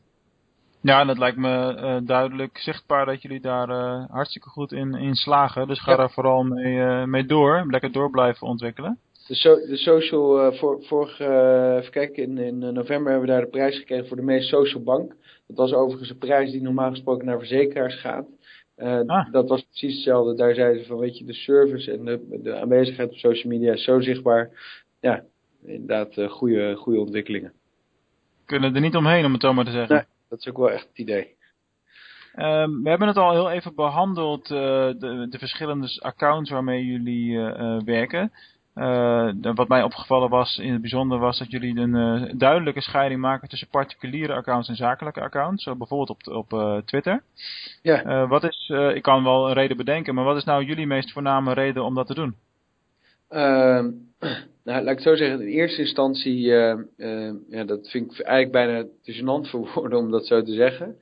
Ja, 0.83 1.00
en 1.00 1.09
het 1.09 1.18
lijkt 1.18 1.37
me 1.37 2.00
duidelijk 2.05 2.59
zichtbaar 2.59 3.07
dat 3.07 3.22
jullie 3.22 3.40
daar 3.40 3.68
hartstikke 4.11 4.48
goed 4.48 4.72
in, 4.72 4.94
in 4.94 5.14
slagen. 5.14 5.66
Dus 5.66 5.81
ga 5.81 5.90
Ja. 5.90 5.96
daar 5.96 6.11
vooral 6.11 6.42
mee, 6.42 7.07
mee 7.07 7.24
door. 7.26 7.64
Lekker 7.66 7.92
door 7.92 8.11
blijven 8.11 8.46
ontwikkelen. 8.46 8.98
De, 9.26 9.35
so 9.35 9.55
de 9.55 9.76
social, 9.76 10.53
voor, 10.53 10.83
vorig, 10.83 11.18
even 11.79 11.90
kijken, 11.90 12.22
in, 12.22 12.38
in 12.38 12.59
november 12.59 13.11
hebben 13.11 13.20
we 13.20 13.35
daar 13.35 13.40
de 13.44 13.50
prijs 13.50 13.79
gekregen 13.79 14.07
voor 14.07 14.16
de 14.16 14.22
meest 14.22 14.48
social 14.48 14.83
bank. 14.83 15.14
Dat 15.46 15.57
was 15.57 15.72
overigens 15.72 16.11
een 16.11 16.18
prijs 16.18 16.50
die 16.50 16.62
normaal 16.62 16.90
gesproken 16.90 17.26
naar 17.26 17.38
verzekeraars 17.38 18.00
gaat. 18.00 18.26
Ah. 19.07 19.33
Dat 19.33 19.48
was 19.48 19.62
precies 19.62 19.94
hetzelfde. 19.94 20.35
Daar 20.35 20.55
zeiden 20.55 20.83
ze 20.83 20.88
van, 20.88 20.98
weet 20.98 21.18
je, 21.18 21.24
de 21.24 21.33
service 21.35 21.92
en 21.92 22.05
de, 22.05 22.40
de 22.42 22.57
aanwezigheid 22.57 23.11
op 23.11 23.16
social 23.16 23.53
media 23.53 23.72
is 23.72 23.85
zo 23.85 24.00
zichtbaar. 24.00 24.50
Ja, 25.00 25.24
inderdaad, 25.64 26.16
uh, 26.16 26.31
goede, 26.31 26.75
goede 26.77 27.01
ontwikkelingen. 27.01 27.53
Kunnen 28.44 28.75
er 28.75 28.81
niet 28.81 28.96
omheen, 28.96 29.25
om 29.25 29.33
het 29.33 29.42
zo 29.42 29.53
maar 29.53 29.64
te 29.64 29.70
zeggen. 29.70 29.94
Nee, 29.94 30.05
dat 30.29 30.38
is 30.38 30.49
ook 30.49 30.57
wel 30.57 30.70
echt 30.70 30.88
het 30.88 30.99
idee. 30.99 31.38
Um, 32.37 32.83
we 32.83 32.88
hebben 32.88 33.09
het 33.09 33.16
al 33.16 33.33
heel 33.33 33.51
even 33.51 33.75
behandeld, 33.75 34.51
uh, 34.51 34.59
de, 34.59 35.27
de 35.31 35.38
verschillende 35.38 35.99
accounts 36.01 36.51
waarmee 36.51 36.85
jullie 36.85 37.31
uh, 37.31 37.81
werken. 37.85 38.33
Uh, 38.75 39.33
wat 39.40 39.68
mij 39.68 39.83
opgevallen 39.83 40.31
was 40.31 40.59
in 40.59 40.73
het 40.73 40.81
bijzonder 40.81 41.18
was 41.18 41.38
dat 41.38 41.51
jullie 41.51 41.79
een 41.79 42.38
duidelijke 42.38 42.81
scheiding 42.81 43.20
maken 43.20 43.49
tussen 43.49 43.68
particuliere 43.68 44.35
accounts 44.35 44.68
en 44.68 44.77
zakelijke 44.77 45.20
accounts. 45.20 45.62
Zo 45.62 45.77
bijvoorbeeld 45.77 46.27
op, 46.27 46.51
op 46.51 46.83
Twitter. 46.85 47.23
Ja. 47.83 48.27
wat 48.27 48.44
is, 48.44 48.73
ik 48.94 49.03
kan 49.03 49.25
wel 49.25 49.49
een 49.49 49.55
reden 49.55 49.77
bedenken, 49.77 50.14
maar 50.14 50.25
wat 50.25 50.37
is 50.37 50.44
nou 50.44 50.64
jullie 50.64 50.87
meest 50.87 51.12
voorname 51.12 51.53
reden 51.53 51.85
om 51.85 51.94
dat 51.94 52.07
te 52.07 52.14
doen? 52.14 52.35
Nou, 54.70 54.85
laat 54.85 54.98
ik 54.98 55.04
het 55.04 55.09
zo 55.09 55.16
zeggen. 55.16 55.40
In 55.40 55.48
eerste 55.48 55.80
instantie, 55.80 56.40
ja, 56.40 57.64
dat 57.66 57.90
vind 57.90 58.12
ik 58.12 58.20
eigenlijk 58.20 58.52
bijna 58.52 58.88
te 59.02 59.12
gênant 59.12 59.50
voor 59.50 59.70
woorden 59.74 59.98
om 59.98 60.11
dat 60.11 60.26
zo 60.26 60.42
te 60.42 60.52
zeggen. 60.52 60.96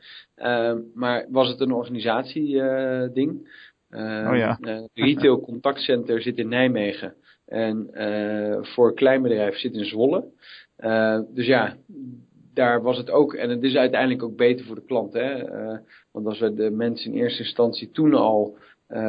maar 0.95 1.27
was 1.31 1.49
het 1.49 1.61
een 1.61 1.73
organisatieding? 1.73 3.51
oh 3.91 4.37
ja. 4.37 4.59
Retail 4.95 5.41
contactcenter 5.41 6.23
zit 6.23 6.39
in 6.39 6.49
Nijmegen. 6.49 7.15
En 7.47 7.89
voor 8.63 8.95
kleinbedrijf 8.95 9.57
zit 9.57 9.75
in 9.75 9.85
Zwolle. 9.85 10.25
Dus 11.35 11.47
ja, 11.47 11.77
daar 12.55 12.83
was 12.83 12.97
het 12.97 13.11
ook. 13.11 13.35
En 13.35 13.51
het 13.51 13.63
is 13.63 13.77
uiteindelijk 13.77 14.23
ook 14.23 14.37
beter 14.37 14.67
voor 14.67 14.75
de 14.75 14.85
klant. 14.87 15.13
Hè? 15.13 15.45
Want 16.13 16.27
als 16.27 16.39
we 16.39 16.55
de 16.55 16.71
mensen 16.71 17.13
in 17.13 17.19
eerste 17.19 17.43
instantie 17.43 17.91
toen 17.91 18.15
al 18.15 18.57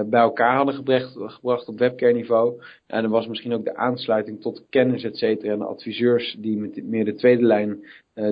bij 0.05 0.21
elkaar 0.21 0.55
hadden 0.55 0.75
gebracht, 0.75 1.17
gebracht 1.17 1.67
op 1.67 1.79
webcare-niveau. 1.79 2.61
En 2.87 3.01
dan 3.01 3.11
was 3.11 3.27
misschien 3.27 3.53
ook 3.53 3.65
de 3.65 3.75
aansluiting 3.75 4.41
tot 4.41 4.65
kennis, 4.69 5.03
et 5.03 5.17
cetera. 5.17 5.51
En 5.51 5.59
de 5.59 5.65
adviseurs 5.65 6.35
die 6.39 6.57
met 6.57 6.83
meer 6.83 7.05
de 7.05 7.15
tweede 7.15 7.43
lijn 7.43 7.83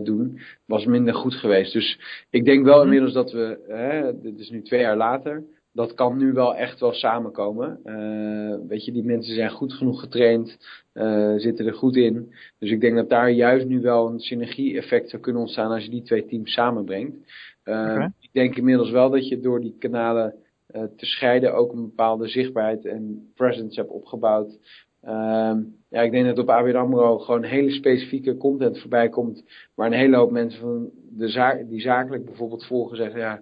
doen, 0.04 0.40
was 0.66 0.86
minder 0.86 1.14
goed 1.14 1.34
geweest. 1.34 1.74
Dus 1.74 2.00
ik 2.30 2.46
denk 2.46 2.66
wel 2.66 2.84
inmiddels 2.84 3.14
dat 3.14 3.32
we, 3.32 3.60
hè, 3.68 4.22
dit 4.22 4.40
is 4.40 4.50
nu 4.50 4.62
twee 4.62 4.82
jaar 4.82 4.98
later 4.98 5.44
dat 5.78 5.94
kan 5.94 6.18
nu 6.18 6.34
wel 6.34 6.56
echt 6.56 6.80
wel 6.80 6.94
samenkomen. 6.94 7.80
Uh, 7.86 8.68
weet 8.68 8.86
je, 8.86 8.92
die 8.92 9.04
mensen 9.04 9.36
zijn 9.36 9.50
goed 9.50 9.74
genoeg 9.74 10.00
getraind, 10.00 10.58
zitten 11.38 11.66
er 11.66 11.74
goed 11.74 11.96
in. 11.96 12.34
Dus 12.60 12.72
ik 12.72 12.82
denk 12.82 12.96
dat 12.96 13.10
daar 13.10 13.32
juist 13.32 13.68
nu 13.68 13.82
wel 13.82 14.10
een 14.10 14.20
synergie-effect 14.20 15.10
zou 15.10 15.22
kunnen 15.22 15.42
ontstaan 15.42 15.72
als 15.72 15.84
je 15.84 15.90
die 15.90 16.02
twee 16.02 16.26
teams 16.26 16.54
samenbrengt. 16.54 17.16
Okay. 17.62 18.12
Ik 18.20 18.30
denk 18.32 18.56
inmiddels 18.56 18.92
wel 18.92 19.10
dat 19.10 19.28
je 19.28 19.40
door 19.40 19.62
die 19.62 19.76
kanalen 19.80 20.34
te 20.96 21.06
scheiden 21.06 21.54
ook 21.54 21.74
een 21.74 21.82
bepaalde 21.82 22.28
zichtbaarheid 22.28 22.86
en 22.86 23.32
presence 23.36 23.80
hebt 23.80 23.92
opgebouwd. 23.92 24.60
Ehm, 25.02 25.62
ja, 25.90 26.02
ik 26.02 26.12
denk 26.12 26.26
dat 26.26 26.40
op 26.40 26.50
ABN 26.50 26.76
AMRO 26.76 27.18
gewoon 27.18 27.44
hele 27.44 27.72
specifieke 27.72 28.38
content 28.38 28.80
voorbij 28.80 29.10
komt. 29.10 29.44
Waar 29.76 29.88
een 29.88 29.98
hele 29.98 30.18
hoop 30.18 30.32
mensen 30.32 30.60
van 30.60 30.90
de 31.10 31.28
zaak, 31.28 31.70
die 31.70 31.82
zakelijk 31.82 32.26
bijvoorbeeld 32.26 32.66
volgen 32.66 32.98
zeggen, 32.98 33.20
ja, 33.20 33.42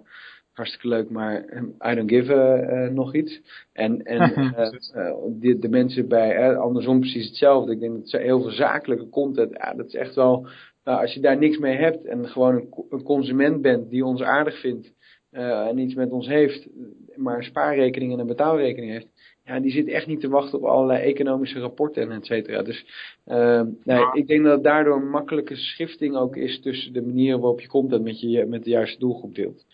hartstikke 0.52 0.88
leuk, 0.88 1.10
maar 1.10 1.44
I 1.90 1.94
don't 1.94 2.10
give 2.10 2.32
uh, 2.34 2.94
nog 2.94 3.14
iets. 3.14 3.40
En, 3.72 4.02
en 4.02 4.30
uh, 4.30 4.72
uh, 4.96 5.12
de, 5.40 5.58
de, 5.58 5.68
mensen 5.68 6.08
bij, 6.08 6.56
andersom 6.56 7.00
precies 7.00 7.26
hetzelfde. 7.26 7.72
Ik 7.72 7.80
denk 7.80 7.94
dat 7.94 8.08
ze 8.08 8.18
heel 8.18 8.40
veel 8.40 8.50
zakelijke 8.50 9.08
content, 9.08 9.52
ja, 9.52 9.74
dat 9.74 9.86
is 9.86 9.94
echt 9.94 10.14
wel, 10.14 10.46
nou, 10.84 11.00
als 11.00 11.14
je 11.14 11.20
daar 11.20 11.38
niks 11.38 11.58
mee 11.58 11.76
hebt 11.76 12.04
en 12.04 12.28
gewoon 12.28 12.54
een, 12.54 12.68
een 12.90 13.02
consument 13.02 13.62
bent 13.62 13.90
die 13.90 14.04
ons 14.04 14.22
aardig 14.22 14.60
vindt 14.60 14.94
en 15.42 15.78
iets 15.78 15.94
met 15.94 16.10
ons 16.10 16.26
heeft, 16.26 16.68
maar 17.16 17.36
een 17.36 17.44
spaarrekening 17.44 18.12
en 18.12 18.18
een 18.18 18.26
betaalrekening 18.26 18.92
heeft, 18.92 19.06
ja, 19.44 19.60
die 19.60 19.70
zit 19.70 19.88
echt 19.88 20.06
niet 20.06 20.20
te 20.20 20.28
wachten 20.28 20.58
op 20.58 20.64
allerlei 20.64 21.02
economische 21.02 21.60
rapporten 21.60 22.02
en 22.02 22.10
et 22.10 22.26
cetera. 22.26 22.62
Dus 22.62 22.86
uh, 23.26 23.62
nee, 23.84 24.04
ik 24.12 24.26
denk 24.26 24.44
dat 24.44 24.52
het 24.52 24.64
daardoor 24.64 24.96
een 24.96 25.10
makkelijke 25.10 25.56
schifting 25.56 26.16
ook 26.16 26.36
is 26.36 26.60
tussen 26.60 26.92
de 26.92 27.02
manieren 27.02 27.40
waarop 27.40 27.60
je 27.60 27.68
content 27.68 28.02
met, 28.02 28.20
je, 28.20 28.46
met 28.46 28.64
de 28.64 28.70
juiste 28.70 28.98
doelgroep 28.98 29.34
deelt. 29.34 29.64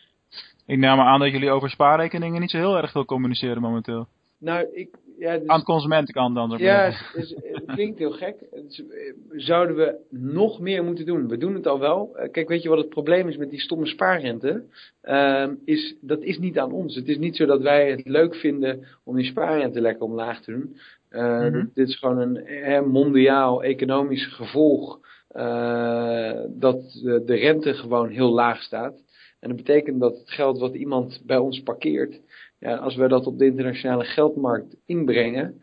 Ik 0.66 0.78
neem 0.78 1.00
aan 1.00 1.20
dat 1.20 1.30
jullie 1.30 1.50
over 1.50 1.70
spaarrekeningen 1.70 2.40
niet 2.40 2.50
zo 2.50 2.58
heel 2.58 2.76
erg 2.76 2.90
veel 2.90 3.04
communiceren 3.04 3.62
momenteel. 3.62 4.06
Nou, 4.42 4.66
ik... 4.72 5.00
Ja, 5.18 5.38
dus, 5.38 5.48
aan 5.48 5.58
de 5.58 5.64
consumentenkant 5.64 6.34
dan. 6.34 6.54
Ja, 6.58 6.90
het, 7.12 7.36
het 7.42 7.64
klinkt 7.66 7.98
heel 7.98 8.10
gek. 8.10 8.36
Het, 8.50 8.84
zouden 9.30 9.76
we 9.76 9.96
nog 10.10 10.60
meer 10.60 10.84
moeten 10.84 11.06
doen? 11.06 11.28
We 11.28 11.36
doen 11.36 11.54
het 11.54 11.66
al 11.66 11.78
wel. 11.78 12.16
Kijk, 12.30 12.48
weet 12.48 12.62
je 12.62 12.68
wat 12.68 12.78
het 12.78 12.88
probleem 12.88 13.28
is 13.28 13.36
met 13.36 13.50
die 13.50 13.60
stomme 13.60 13.86
spaarrente? 13.86 14.64
Uh, 15.04 15.48
is, 15.64 15.96
dat 16.00 16.22
is 16.22 16.38
niet 16.38 16.58
aan 16.58 16.72
ons. 16.72 16.94
Het 16.94 17.08
is 17.08 17.18
niet 17.18 17.36
zo 17.36 17.46
dat 17.46 17.62
wij 17.62 17.90
het 17.90 18.08
leuk 18.08 18.34
vinden 18.34 18.86
om 19.04 19.16
die 19.16 19.24
spaarrente 19.24 19.80
lekker 19.80 20.04
omlaag 20.04 20.40
te 20.40 20.52
doen. 20.52 20.76
Uh, 21.10 21.22
mm 21.22 21.40
-hmm. 21.40 21.52
dit, 21.52 21.74
dit, 21.74 21.88
is 21.88 21.98
gewoon 21.98 22.18
een 22.18 22.36
hè, 22.44 22.80
mondiaal 22.80 23.62
economisch 23.62 24.26
gevolg 24.26 25.00
uh, 25.36 26.40
dat 26.48 27.00
de, 27.02 27.22
de 27.26 27.34
rente 27.34 27.74
gewoon 27.74 28.08
heel 28.08 28.32
laag 28.32 28.62
staat. 28.62 28.94
En 29.40 29.48
dat 29.48 29.56
betekent 29.56 30.00
dat 30.00 30.18
het 30.18 30.30
geld 30.30 30.58
wat 30.58 30.74
iemand 30.74 31.22
bij 31.26 31.36
ons 31.36 31.62
parkeert, 31.62 32.20
ja, 32.62 32.76
als 32.76 32.96
we 32.96 33.08
dat 33.08 33.26
op 33.26 33.38
de 33.38 33.44
internationale 33.44 34.04
geldmarkt 34.04 34.76
inbrengen, 34.86 35.62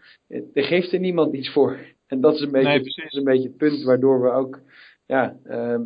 er 0.53 0.63
geeft 0.63 0.91
er 0.91 0.99
niemand 0.99 1.33
iets 1.33 1.49
voor. 1.49 1.77
En 2.07 2.21
dat 2.21 2.33
is 2.33 2.41
een 2.41 2.51
beetje, 2.51 2.67
nee, 2.67 2.77
dat 2.77 3.05
is 3.05 3.17
een 3.17 3.23
beetje 3.23 3.47
het 3.47 3.57
punt 3.57 3.83
waardoor 3.83 4.21
we 4.21 4.29
ook, 4.29 4.62
ja, 5.05 5.38
uh, 5.45 5.79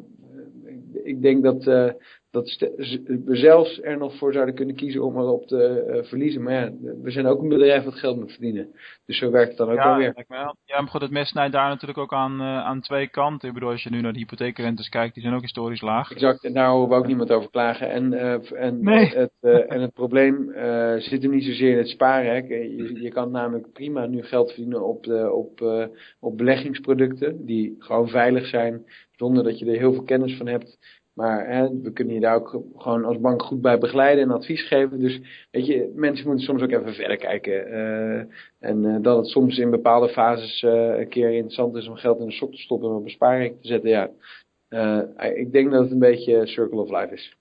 ik 1.04 1.22
denk 1.22 1.44
dat, 1.44 1.68
uh, 1.68 1.92
dat 2.34 2.58
we 3.26 3.36
zelfs 3.36 3.82
er 3.82 3.98
nog 3.98 4.16
voor 4.16 4.34
zouden 4.34 4.56
kunnen 4.56 4.76
kiezen 4.76 5.04
om 5.04 5.18
erop 5.18 5.48
te 5.48 5.86
uh, 5.88 6.04
verliezen. 6.04 6.44
Maar 6.44 6.54
ja, 6.54 6.72
we 7.02 7.12
zijn 7.12 7.26
ook 7.26 7.42
een 7.42 7.50
bedrijf 7.50 7.84
wat 7.84 7.96
geld 7.96 8.20
moet 8.20 8.32
verdienen. 8.32 8.76
Dus 9.06 9.18
zo 9.18 9.32
werkt 9.32 9.50
het 9.50 9.58
dan 9.58 9.70
ook 9.70 9.78
ja, 9.78 9.88
wel 9.88 9.98
weer. 9.98 10.26
Ja, 10.66 10.82
maar 10.82 10.88
goed, 10.88 11.02
het 11.02 11.12
mes 11.12 11.30
snijdt 11.30 11.54
daar 11.54 11.70
natuurlijk 11.70 12.00
ook 12.00 12.14
aan, 12.14 12.42
uh, 12.42 12.58
aan 12.58 12.82
twee 12.82 13.08
kanten. 13.08 13.48
Ik 13.48 13.54
bedoel, 13.54 13.70
als 13.70 13.84
je 13.84 13.90
nu 13.90 14.02
naar 14.02 14.14
de 14.14 14.20
hypotheekrentes 14.20 14.90
kijkt, 14.90 15.14
die 15.14 15.24
zijn 15.24 15.36
ook 15.36 15.42
historisch 15.42 15.82
laag. 15.82 16.12
Exact, 16.12 16.44
en 16.44 16.54
daar 16.54 16.70
horen 16.70 16.90
we 16.90 16.96
ook 16.96 17.08
niemand 17.08 17.32
over 17.32 17.50
klagen. 17.50 17.90
En, 17.90 18.12
uh, 18.12 18.62
en, 18.62 18.84
nee. 18.84 19.16
het, 19.16 19.32
en 19.68 19.82
het 19.82 19.94
probleem 19.94 20.52
zit 21.00 21.22
hem 21.22 21.32
niet 21.32 21.44
zozeer 21.44 21.72
in 21.72 21.78
het 21.78 21.90
sparen. 21.90 22.32
Hè. 22.32 22.56
Je, 22.56 23.02
je 23.02 23.10
kan 23.10 23.32
namelijk 23.32 23.72
prima 23.74 24.06
nu 24.06 24.24
geld 24.24 24.52
verdienen 24.52 24.86
op, 24.86 25.04
de, 25.04 25.32
op, 25.32 25.62
op 26.20 26.38
beleggingsproducten 26.38 27.46
die 27.46 27.76
gewoon 27.80 28.08
veilig 28.08 28.46
zijn, 28.46 28.86
zonder 29.16 29.44
dat 29.44 29.60
je 29.60 29.66
er 29.66 29.78
heel 29.78 29.94
veel 29.94 30.04
kennis 30.04 30.38
van 30.38 30.48
hebt. 30.48 31.02
Maar 31.14 31.48
hè, 31.48 31.82
we 31.82 31.92
kunnen 31.92 32.14
je 32.14 32.20
daar 32.20 32.36
ook 32.36 32.62
gewoon 32.78 33.06
als 33.06 33.20
bank 33.20 33.44
goed 33.44 33.62
bij 33.62 33.78
begeleiden 33.78 34.24
en 34.24 34.32
advies 34.32 34.68
geven. 34.68 35.00
Dus 35.00 35.20
weet 35.52 35.66
je, 35.66 35.92
mensen 35.96 36.28
moeten 36.28 36.46
soms 36.46 36.62
ook 36.62 36.72
even 36.72 36.94
verder 36.94 37.18
kijken. 37.18 37.68
Uh, 37.68 38.18
en 38.60 38.84
uh, 38.84 38.98
dat 39.02 39.18
het 39.18 39.28
soms 39.28 39.58
in 39.58 39.70
bepaalde 39.70 40.10
fases 40.10 40.62
uh, 40.62 40.98
een 41.00 41.10
keer 41.10 41.32
interessant 41.32 41.76
is 41.76 41.88
om 41.88 41.96
geld 41.96 42.20
in 42.20 42.26
de 42.26 42.32
sok 42.32 42.52
te 42.52 42.58
stoppen 42.58 42.90
en 42.90 42.96
op 42.96 43.04
een 43.04 43.10
spaarrekening 43.10 43.62
te 43.62 43.68
zetten. 43.68 43.90
Ja, 43.90 44.10
ik 45.20 45.52
denk 45.52 45.72
dat 45.72 45.82
het 45.82 45.92
een 45.92 46.00
beetje 46.00 46.48
circle 46.48 46.82
of 46.82 46.90
life 46.90 47.14
is. 47.14 47.36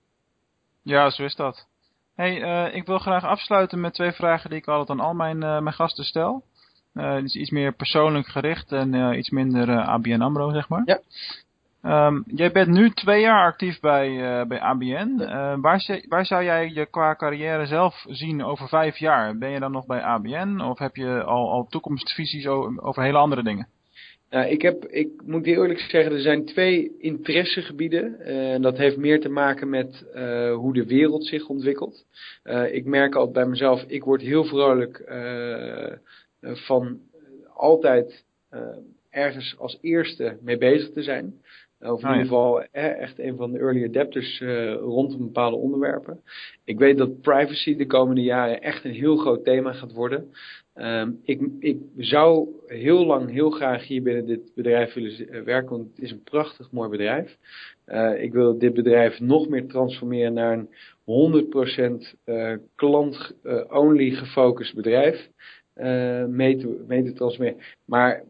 Ja, 0.81 1.09
zo 1.09 1.23
is 1.23 1.35
dat. 1.35 1.67
Hey, 2.15 2.71
ik 2.71 2.85
wil 2.85 2.97
graag 2.97 3.23
afsluiten 3.23 3.81
met 3.81 3.93
twee 3.93 4.11
vragen 4.11 4.49
die 4.49 4.59
ik 4.59 4.67
altijd 4.67 4.99
aan 4.99 5.05
al 5.05 5.13
mijn, 5.13 5.37
mijn 5.37 5.73
gasten 5.73 6.03
stel. 6.03 6.43
Het 6.93 7.23
is 7.23 7.35
iets 7.35 7.49
meer 7.49 7.73
persoonlijk 7.73 8.27
gericht 8.27 8.71
en 8.71 9.17
iets 9.17 9.29
minder 9.29 9.81
ABN 9.81 10.21
AMRO, 10.21 10.51
zeg 10.51 10.69
maar. 10.69 10.81
Ja. 10.85 10.99
Um, 11.85 12.23
jij 12.27 12.51
bent 12.51 12.67
nu 12.67 12.89
twee 12.89 13.21
jaar 13.21 13.45
actief 13.45 13.79
bij, 13.79 14.09
uh, 14.09 14.47
bij 14.47 14.59
ABN. 14.59 15.15
Uh, 15.19 15.55
waar, 15.61 16.01
waar, 16.07 16.25
zou 16.25 16.43
jij 16.43 16.71
je 16.73 16.85
qua 16.85 17.15
carrière 17.15 17.65
zelf 17.65 18.05
zien 18.07 18.43
over 18.43 18.67
vijf 18.67 18.97
jaar? 18.97 19.37
Ben 19.37 19.49
je 19.49 19.59
dan 19.59 19.71
nog 19.71 19.85
bij 19.85 20.01
ABN 20.01 20.59
of 20.59 20.79
heb 20.79 20.95
je 20.95 21.23
al, 21.23 21.51
al 21.51 21.67
toekomstvisies 21.69 22.47
over, 22.47 22.83
over 22.83 23.03
hele 23.03 23.17
andere 23.17 23.43
dingen? 23.43 23.67
Nou, 24.29 24.47
ik, 24.47 24.61
heb, 24.61 24.85
ik 24.85 25.09
moet 25.25 25.45
eerlijk 25.45 25.79
zeggen, 25.79 26.11
er 26.11 26.21
zijn 26.21 26.45
twee 26.45 26.97
interessegebieden. 26.99 28.19
En 28.19 28.61
dat 28.61 28.77
heeft 28.77 28.97
meer 28.97 29.21
te 29.21 29.29
maken 29.29 29.69
met 29.69 30.05
uh, 30.15 30.53
hoe 30.55 30.73
de 30.73 30.85
wereld 30.85 31.25
zich 31.25 31.47
ontwikkelt. 31.47 32.05
Uh, 32.43 32.73
ik 32.73 32.85
merk 32.85 33.15
altijd 33.15 33.33
bij 33.33 33.45
mezelf, 33.45 33.83
ik 33.87 34.03
word 34.03 34.21
heel 34.21 34.43
vrolijk 34.43 35.03
van 36.41 36.99
altijd 37.53 38.25
ergens 39.09 39.55
als 39.57 39.77
eerste 39.81 40.37
mee 40.41 40.57
bezig 40.57 40.91
te 40.91 41.03
zijn. 41.03 41.41
Of 41.91 42.01
in 42.01 42.07
ah, 42.07 42.11
ieder 42.11 42.27
geval 42.27 42.63
echt 42.71 43.19
een 43.19 43.35
van 43.35 43.51
de 43.51 43.59
early 43.59 43.83
adapters 43.83 44.39
uh, 44.39 44.73
rondom 44.73 45.17
bepaalde 45.19 45.57
onderwerpen. 45.57 46.21
Ik 46.63 46.79
weet 46.79 46.97
dat 46.97 47.21
privacy 47.21 47.75
de 47.75 47.85
komende 47.85 48.21
jaren 48.21 48.61
echt 48.61 48.83
een 48.83 48.91
heel 48.91 49.17
groot 49.17 49.43
thema 49.43 49.73
gaat 49.73 49.93
worden. 49.93 50.31
Um, 50.75 51.19
ik, 51.23 51.41
ik 51.59 51.77
zou 51.97 52.47
heel 52.67 53.05
lang 53.05 53.31
heel 53.31 53.49
graag 53.49 53.87
hier 53.87 54.01
binnen 54.01 54.25
dit 54.25 54.51
bedrijf 54.55 54.93
willen 54.93 55.29
eh, 55.29 55.41
werken, 55.41 55.69
want 55.69 55.89
het 55.89 56.03
is 56.03 56.11
een 56.11 56.23
prachtig 56.23 56.71
mooi 56.71 56.89
bedrijf. 56.89 57.37
Uh, 57.87 58.23
ik 58.23 58.33
wil 58.33 58.57
dit 58.57 58.73
bedrijf 58.73 59.19
nog 59.19 59.49
meer 59.49 59.67
transformeren 59.67 60.33
naar 60.33 60.53
een 60.53 60.69
100% 62.13 62.17
uh, 62.25 62.53
klant-only 62.75 64.09
gefocust 64.09 64.75
bedrijf. 64.75 65.29
mee, 66.27 66.57
te, 66.57 66.83
mee 66.87 67.03
te 67.03 67.13
transformeren. 67.13 67.59
Maar 67.85 68.23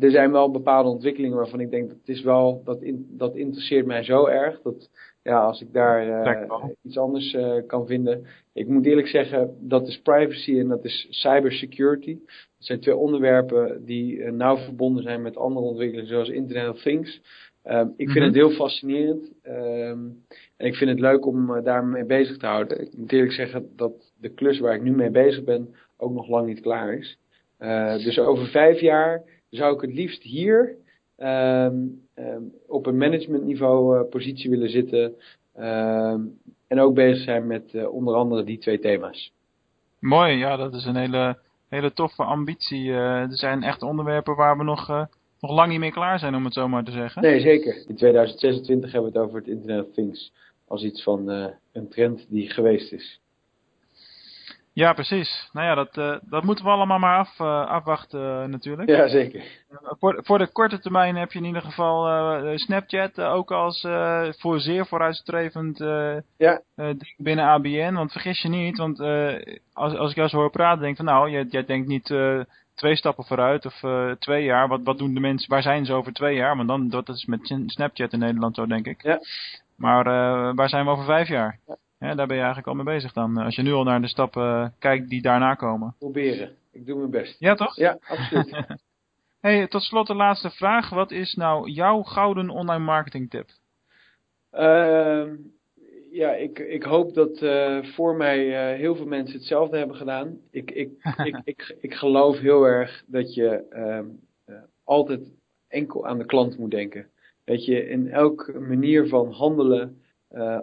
er 0.00 0.10
zijn 0.10 0.32
wel 0.32 0.50
bepaalde 0.50 0.88
ontwikkelingen 0.88 1.36
waarvan 1.36 1.60
ik 1.60 1.70
denk 1.70 1.88
dat 1.88 1.98
het 1.98 2.08
is 2.08 2.22
wel, 2.22 2.62
dat, 2.64 2.82
in, 2.82 3.06
dat 3.10 3.36
interesseert 3.36 3.86
mij 3.86 4.02
zo 4.02 4.26
erg. 4.26 4.62
Dat 4.62 4.90
ja, 5.22 5.40
als 5.40 5.60
ik 5.60 5.72
daar 5.72 6.06
uh, 6.06 6.64
iets 6.82 6.98
anders 6.98 7.32
uh, 7.32 7.56
kan 7.66 7.86
vinden. 7.86 8.26
Ik 8.52 8.68
moet 8.68 8.86
eerlijk 8.86 9.08
zeggen, 9.08 9.56
dat 9.60 9.88
is 9.88 10.00
privacy 10.00 10.58
en 10.58 10.68
dat 10.68 10.84
is 10.84 11.06
cybersecurity. 11.10 12.18
Dat 12.24 12.66
zijn 12.66 12.80
twee 12.80 12.96
onderwerpen 12.96 13.84
die 13.84 14.16
uh, 14.16 14.30
nauw 14.30 14.56
verbonden 14.56 15.02
zijn 15.02 15.22
met 15.22 15.36
andere 15.36 15.66
ontwikkelingen 15.66 16.08
zoals 16.08 16.28
Internet 16.28 16.68
of 16.68 16.82
Things. 16.82 17.20
Um, 17.64 17.94
ik 17.96 17.96
vind 17.96 18.08
mm 18.08 18.14
-hmm. 18.14 18.24
het 18.24 18.34
heel 18.34 18.50
fascinerend. 18.50 19.32
Um, 19.46 20.24
en 20.56 20.66
ik 20.66 20.74
vind 20.74 20.90
het 20.90 21.00
leuk 21.00 21.26
om 21.26 21.62
daarmee 21.62 22.04
bezig 22.04 22.36
te 22.36 22.46
houden. 22.46 22.80
Ik 22.80 22.96
moet 22.96 23.12
eerlijk 23.12 23.32
zeggen 23.32 23.72
dat 23.76 24.12
de 24.20 24.28
klus 24.28 24.58
waar 24.58 24.74
ik 24.74 24.82
nu 24.82 24.92
mee 24.92 25.10
bezig 25.10 25.44
ben 25.44 25.74
ook 25.96 26.12
nog 26.12 26.28
lang 26.28 26.46
niet 26.46 26.60
klaar 26.60 26.94
is. 26.94 27.18
dus 28.04 28.18
over 28.18 28.46
vijf 28.46 28.80
jaar 28.80 29.22
zou 29.52 29.74
ik 29.74 29.80
het 29.80 29.92
liefst 29.92 30.22
hier 30.22 30.76
um, 31.18 32.02
um, 32.14 32.52
op 32.66 32.86
een 32.86 32.96
managementniveau 32.96 33.98
uh, 33.98 34.08
positie 34.10 34.50
willen 34.50 34.70
zitten. 34.70 35.14
Um, 35.58 36.38
en 36.66 36.80
ook 36.80 36.94
bezig 36.94 37.24
zijn 37.24 37.46
met 37.46 37.72
uh, 37.72 37.94
onder 37.94 38.14
andere 38.14 38.44
die 38.44 38.58
twee 38.58 38.78
thema's. 38.78 39.32
Mooi, 39.98 40.36
ja, 40.36 40.56
dat 40.56 40.74
is 40.74 40.84
een 40.84 40.96
hele, 40.96 41.38
hele 41.68 41.92
toffe 41.92 42.22
ambitie. 42.22 42.84
Uh, 42.84 43.20
er 43.20 43.36
zijn 43.36 43.62
echt 43.62 43.82
onderwerpen 43.82 44.36
waar 44.36 44.58
we 44.58 44.64
nog, 44.64 44.88
nog 45.40 45.50
lang 45.50 45.70
niet 45.70 45.78
mee 45.78 45.92
klaar 45.92 46.18
zijn, 46.18 46.34
om 46.34 46.44
het 46.44 46.54
zo 46.54 46.68
maar 46.68 46.84
te 46.84 46.90
zeggen. 46.90 47.22
Nee, 47.22 47.40
zeker. 47.40 47.84
In 47.88 47.96
2026 47.96 48.92
hebben 48.92 49.12
we 49.12 49.18
het 49.18 49.26
over 49.26 49.38
het 49.38 49.48
Internet 49.48 49.86
of 49.86 49.92
Things 49.94 50.32
als 50.66 50.82
iets 50.82 51.02
van 51.02 51.28
een 51.72 51.88
trend 51.88 52.26
die 52.28 52.50
geweest 52.50 52.92
is. 52.92 53.20
Ja, 54.74 54.92
precies. 54.92 55.48
Nou 55.52 55.66
ja, 55.66 55.74
dat, 55.74 55.96
uh, 55.96 56.16
dat 56.22 56.42
moeten 56.42 56.64
we 56.64 56.70
allemaal 56.70 56.98
maar 56.98 57.18
af, 57.18 57.38
uh, 57.38 57.66
afwachten 57.66 58.20
uh, 58.20 58.44
natuurlijk. 58.44 58.88
Ja, 58.88 59.08
zeker. 59.08 59.42
voor, 59.98 60.20
voor 60.24 60.38
de 60.38 60.46
korte 60.46 60.78
termijn 60.78 61.16
heb 61.16 61.32
je 61.32 61.38
in 61.38 61.44
ieder 61.44 61.62
geval 61.62 62.58
Snapchat 62.58 63.20
ook 63.20 63.50
als 63.50 63.86
voor 64.38 64.60
zeer 64.60 64.86
vooruitstrevend 64.86 65.78
ja. 66.36 66.60
ding 66.74 67.14
binnen 67.16 67.44
ABN. 67.44 67.94
Want 67.94 68.12
vergis 68.12 68.42
je 68.42 68.48
niet, 68.48 68.78
want 68.78 69.00
als, 69.72 69.94
als 69.94 70.10
ik 70.10 70.16
jou 70.16 70.28
zo 70.28 70.36
hoor 70.36 70.50
praten, 70.50 70.80
denk 70.80 70.98
ik 70.98 71.04
van 71.04 71.14
nou, 71.14 71.30
jij, 71.30 71.46
jij 71.50 71.64
denkt 71.64 71.88
niet 71.88 72.14
twee 72.74 72.96
stappen 72.96 73.24
vooruit 73.24 73.66
of 73.66 73.80
twee 74.18 74.44
jaar. 74.44 74.68
Wat, 74.68 74.80
wat 74.84 74.98
doen 74.98 75.14
de 75.14 75.20
mensen, 75.20 75.50
waar 75.50 75.62
zijn 75.62 75.84
ze 75.84 75.92
over 75.92 76.12
twee 76.12 76.34
jaar? 76.34 76.56
Want 76.56 76.68
dan, 76.68 76.88
dat 76.88 77.08
is 77.08 77.24
met 77.26 77.54
Snapchat 77.66 78.12
in 78.12 78.18
Nederland 78.18 78.54
zo, 78.54 78.66
denk 78.66 78.86
ik. 78.86 79.02
Ja. 79.02 79.20
Maar 79.76 80.04
waar 80.54 80.68
zijn 80.68 80.84
we 80.84 80.90
over 80.90 81.04
vijf 81.04 81.28
jaar? 81.28 81.58
Ja. 81.66 81.76
Ja, 82.02 82.14
daar 82.14 82.26
ben 82.26 82.36
je 82.36 82.42
eigenlijk 82.42 82.66
al 82.66 82.74
mee 82.74 82.94
bezig 82.94 83.12
dan. 83.12 83.36
Als 83.36 83.54
je 83.54 83.62
nu 83.62 83.72
al 83.72 83.84
naar 83.84 84.00
de 84.00 84.08
stappen 84.08 84.74
kijkt 84.78 85.08
die 85.08 85.22
daarna 85.22 85.54
komen. 85.54 85.94
Proberen. 85.98 86.56
Ik 86.72 86.86
doe 86.86 86.98
mijn 86.98 87.10
best. 87.10 87.36
Ja, 87.38 87.54
toch? 87.54 87.76
Ja, 87.76 87.98
absoluut. 88.02 88.64
hey, 89.40 89.66
tot 89.66 89.82
slot 89.82 90.06
de 90.06 90.14
laatste 90.14 90.50
vraag. 90.50 90.90
Wat 90.90 91.10
is 91.10 91.34
nou 91.34 91.70
jouw 91.70 92.02
gouden 92.02 92.50
online 92.50 92.84
marketing 92.84 93.30
tip? 93.30 93.48
Uh, 94.52 95.24
ja, 96.10 96.34
ik, 96.34 96.58
ik 96.58 96.82
hoop 96.82 97.14
dat 97.14 97.42
uh, 97.42 97.82
voor 97.82 98.16
mij 98.16 98.46
uh, 98.46 98.78
heel 98.78 98.96
veel 98.96 99.06
mensen 99.06 99.38
hetzelfde 99.38 99.78
hebben 99.78 99.96
gedaan. 99.96 100.38
Ik, 100.50 100.70
ik, 100.70 100.90
ik, 101.24 101.40
ik, 101.44 101.76
ik 101.80 101.94
geloof 101.94 102.38
heel 102.38 102.64
erg 102.64 103.04
dat 103.06 103.34
je 103.34 103.64
uh, 104.48 104.56
altijd 104.84 105.20
enkel 105.68 106.06
aan 106.06 106.18
de 106.18 106.26
klant 106.26 106.58
moet 106.58 106.70
denken. 106.70 107.06
Dat 107.44 107.64
je 107.64 107.88
in 107.88 108.08
elke 108.08 108.58
manier 108.58 109.08
van 109.08 109.32
handelen, 109.32 109.96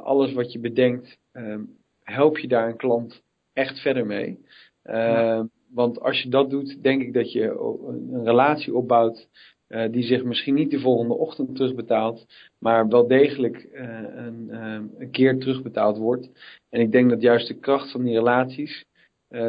alles 0.01 0.33
wat 0.33 0.51
je 0.51 0.59
bedenkt, 0.59 1.18
um, 1.33 1.77
help 2.03 2.37
je 2.37 2.47
daar 2.47 2.69
een 2.69 2.77
klant 2.77 3.23
echt 3.53 3.79
verder 3.79 4.05
mee. 4.05 4.39
Uh, 4.83 5.41
Want 5.69 5.99
als 5.99 6.21
je 6.21 6.29
dat 6.29 6.49
doet, 6.49 6.83
denk 6.83 7.01
ik 7.01 7.13
dat 7.13 7.31
je 7.31 7.43
een 7.87 8.23
relatie 8.23 8.75
opbouwt 8.75 9.27
uh, 9.69 9.91
die 9.91 10.03
zich 10.03 10.23
misschien 10.23 10.53
niet 10.53 10.71
de 10.71 10.79
volgende 10.79 11.13
ochtend 11.13 11.55
terugbetaalt, 11.55 12.25
maar 12.57 12.87
wel 12.87 13.07
degelijk 13.07 13.69
uh, 13.73 13.81
een, 14.15 14.47
uh, 14.51 14.79
een, 14.97 15.11
keer 15.11 15.39
terugbetaald 15.39 15.97
wordt. 15.97 16.29
En 16.69 16.81
ik 16.81 16.91
denk 16.91 17.09
dat 17.09 17.21
juist 17.21 17.47
de 17.47 17.59
kracht 17.59 17.91
van 17.91 18.03
die 18.03 18.15
relaties 18.15 18.85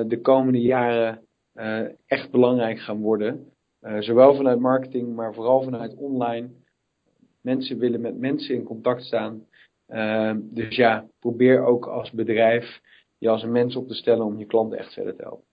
de 0.06 0.18
komende 0.22 0.60
jaren 0.60 1.26
echt 2.06 2.30
belangrijk 2.30 2.78
gaan 2.78 3.00
worden. 3.00 3.52
zowel 3.98 4.34
vanuit 4.34 4.58
marketing, 4.58 5.14
maar 5.14 5.34
vooral 5.34 5.62
vanuit 5.62 5.94
online. 5.94 6.48
Mensen 7.40 7.78
willen 7.78 8.00
met 8.00 8.18
mensen 8.18 8.54
in 8.54 8.62
contact 8.62 9.02
staan. 9.02 9.46
Uh, 9.90 10.32
dus 10.40 10.76
ja, 10.76 11.04
probeer 11.20 11.64
ook 11.64 11.86
als 11.86 12.10
bedrijf 12.10 12.80
je 13.18 13.28
als 13.28 13.42
een 13.42 13.52
mens 13.52 13.76
op 13.76 13.88
te 13.88 13.94
stellen 13.94 14.24
om 14.24 14.38
je 14.38 14.46
klanten 14.46 14.78
echt 14.78 14.92
verder 14.92 15.16
te 15.16 15.22
helpen. 15.22 15.44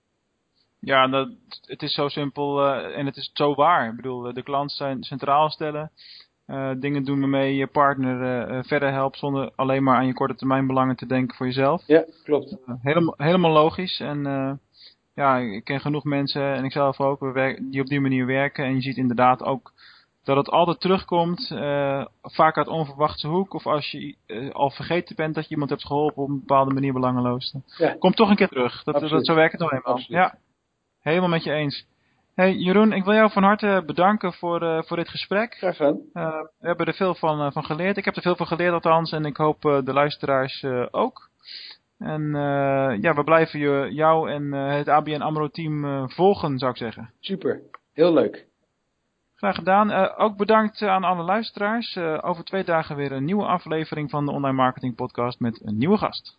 Ja, 0.80 1.08
dat, 1.08 1.30
het 1.62 1.82
is 1.82 1.94
zo 1.94 2.08
simpel 2.08 2.68
uh, 2.68 2.98
en 2.98 3.06
het 3.06 3.16
is 3.16 3.30
zo 3.34 3.56
waar. 3.56 3.90
Ik 3.90 3.96
bedoel, 3.96 4.34
de 4.34 4.44
klant 4.44 4.72
zijn 4.72 5.04
centraal 5.04 5.50
stellen. 5.50 5.92
Uh, 6.48 6.72
dingen 6.80 7.04
doen 7.04 7.20
waarmee 7.20 7.56
je 7.56 7.68
partner 7.68 8.50
uh, 8.52 8.64
verder 8.64 8.92
helpt 8.92 9.18
zonder 9.18 9.52
alleen 9.56 9.84
maar 9.84 9.96
aan 9.96 10.08
je 10.08 10.14
korte 10.14 10.36
termijn 10.36 10.68
belangen 10.68 10.96
te 10.96 11.06
denken 11.06 11.38
voor 11.38 11.46
jezelf. 11.46 11.84
Ja, 11.88 12.06
klopt. 12.24 12.58
helemaal, 12.82 13.14
helemaal 13.18 13.52
logisch. 13.52 14.00
En 14.00 14.22
ja, 15.14 15.38
ik 15.38 15.64
ken 15.64 15.80
genoeg 15.80 16.04
mensen 16.04 16.54
en 16.54 16.64
ik 16.64 16.72
zelf 16.72 17.00
ook 17.00 17.34
die 17.60 17.82
op 17.82 17.88
die 17.88 18.00
manier 18.00 18.26
werken. 18.26 18.66
En 18.66 18.76
je 18.76 18.82
ziet 18.82 18.98
inderdaad 18.98 19.44
ook 19.44 19.74
dat 20.28 20.38
het 20.38 20.50
altijd 20.50 20.80
terugkomt, 20.80 21.50
uh, 21.54 22.06
vaak 22.22 22.58
uit 22.58 22.68
onverwachte 22.68 23.28
hoek. 23.28 23.54
Of 23.54 23.68
als 23.68 23.92
je 23.92 24.16
uh, 24.28 24.52
al 24.52 24.70
vergeten 24.70 25.16
bent 25.16 25.36
dat 25.36 25.44
je 25.44 25.50
iemand 25.50 25.70
hebt 25.70 25.86
geholpen 25.86 26.24
op 26.24 26.30
een 26.30 26.40
bepaalde 26.40 26.74
manier 26.74 26.94
belangeloos. 26.94 27.56
Ja. 27.78 27.96
Komt 28.00 28.16
toch 28.16 28.30
een 28.30 28.36
keer 28.36 28.48
terug. 28.48 28.84
Dat, 28.84 29.00
dat, 29.00 29.26
zo 29.26 29.36
werkt 29.36 29.52
het 29.52 29.62
nou 29.62 29.76
eenmaal. 29.76 30.00
Ja, 30.08 30.38
helemaal 31.00 31.30
met 31.30 31.44
je 31.44 31.52
eens. 31.52 31.86
Hey 32.36 32.54
Jeroen, 32.54 32.94
ik 32.94 33.04
wil 33.04 33.14
jou 33.14 33.32
van 33.32 33.44
harte 33.44 33.84
bedanken 33.86 34.34
voor, 34.34 34.64
uh, 34.64 34.82
voor 34.82 34.98
dit 34.98 35.10
gesprek. 35.10 35.56
Graag 35.56 35.76
gedaan. 35.76 36.00
we 36.60 36.68
hebben 36.68 36.86
er 36.86 36.94
veel 36.94 37.16
van, 37.16 37.52
van 37.52 37.64
geleerd. 37.66 37.98
Ik 37.98 38.06
heb 38.06 38.16
er 38.16 38.22
veel 38.22 38.36
van 38.36 38.48
geleerd 38.48 38.74
althans 38.74 39.12
en 39.12 39.26
ik 39.26 39.38
hoop 39.38 39.62
de 39.62 39.94
luisteraars 39.94 40.64
ook. 40.92 41.30
En 41.98 42.32
ja, 43.02 43.14
we 43.14 43.24
blijven 43.24 43.60
je, 43.60 43.88
jou 43.92 44.32
en 44.32 44.52
het 44.52 44.88
ABN 44.88 45.22
AMRO 45.22 45.48
team 45.48 46.10
volgen, 46.10 46.58
zou 46.60 46.72
ik 46.72 46.78
zeggen. 46.78 47.12
Super, 47.20 47.62
heel 47.94 48.14
leuk. 48.14 48.48
Graag 49.38 49.56
gedaan. 49.56 49.90
Uh, 49.90 50.14
ook 50.18 50.38
bedankt 50.38 50.82
aan 50.82 51.04
alle 51.04 51.24
luisteraars. 51.24 51.96
Uh, 51.96 52.18
over 52.22 52.44
twee 52.44 52.64
dagen 52.64 52.96
weer 52.96 53.12
een 53.12 53.26
nieuwe 53.26 53.46
aflevering 53.46 54.10
van 54.10 54.26
de 54.26 54.32
Online 54.32 54.56
Marketing 54.56 54.96
Podcast 54.96 55.40
met 55.40 55.62
een 55.66 55.78
nieuwe 55.78 55.98
gast. 55.98 56.38